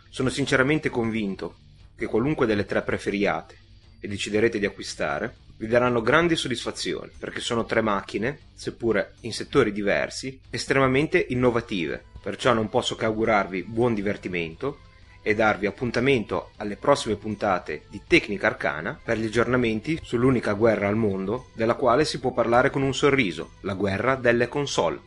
Sono 0.09 0.29
sinceramente 0.29 0.89
convinto 0.89 1.55
che 1.95 2.05
qualunque 2.05 2.45
delle 2.45 2.67
tre 2.67 2.83
preferiate 2.83 3.57
e 3.99 4.07
deciderete 4.07 4.59
di 4.59 4.67
acquistare 4.67 5.35
vi 5.57 5.65
daranno 5.65 6.03
grandi 6.03 6.35
soddisfazioni 6.35 7.09
perché 7.17 7.39
sono 7.39 7.65
tre 7.65 7.81
macchine, 7.81 8.37
seppure 8.53 9.15
in 9.21 9.33
settori 9.33 9.71
diversi, 9.71 10.39
estremamente 10.51 11.25
innovative 11.29 12.03
Perciò 12.21 12.53
non 12.53 12.69
posso 12.69 12.95
che 12.95 13.05
augurarvi 13.05 13.63
buon 13.63 13.93
divertimento 13.93 14.79
e 15.21 15.35
darvi 15.35 15.65
appuntamento 15.65 16.51
alle 16.57 16.75
prossime 16.75 17.15
puntate 17.15 17.83
di 17.89 18.01
Tecnica 18.07 18.47
Arcana 18.47 18.99
per 19.01 19.17
gli 19.17 19.25
aggiornamenti 19.25 19.99
sull'unica 20.01 20.53
guerra 20.53 20.87
al 20.87 20.95
mondo 20.95 21.47
della 21.53 21.75
quale 21.75 22.05
si 22.05 22.19
può 22.19 22.31
parlare 22.31 22.69
con 22.69 22.81
un 22.81 22.93
sorriso, 22.93 23.51
la 23.61 23.73
guerra 23.73 24.15
delle 24.15 24.47
console. 24.47 24.99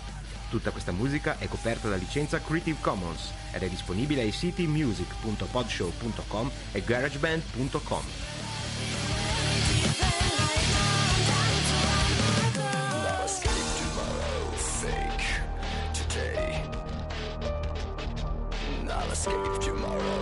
Tutta 0.50 0.72
questa 0.72 0.90
musica 0.90 1.38
è 1.38 1.46
coperta 1.46 1.88
da 1.88 1.94
licenza 1.94 2.40
Creative 2.40 2.78
Commons 2.80 3.30
ed 3.52 3.62
è 3.62 3.68
disponibile 3.68 4.22
ai 4.22 4.32
siti 4.32 4.66
music.podshow.com 4.66 6.50
e 6.72 6.82
garageband.com. 6.82 8.02
escape 19.12 19.60
tomorrow 19.60 20.13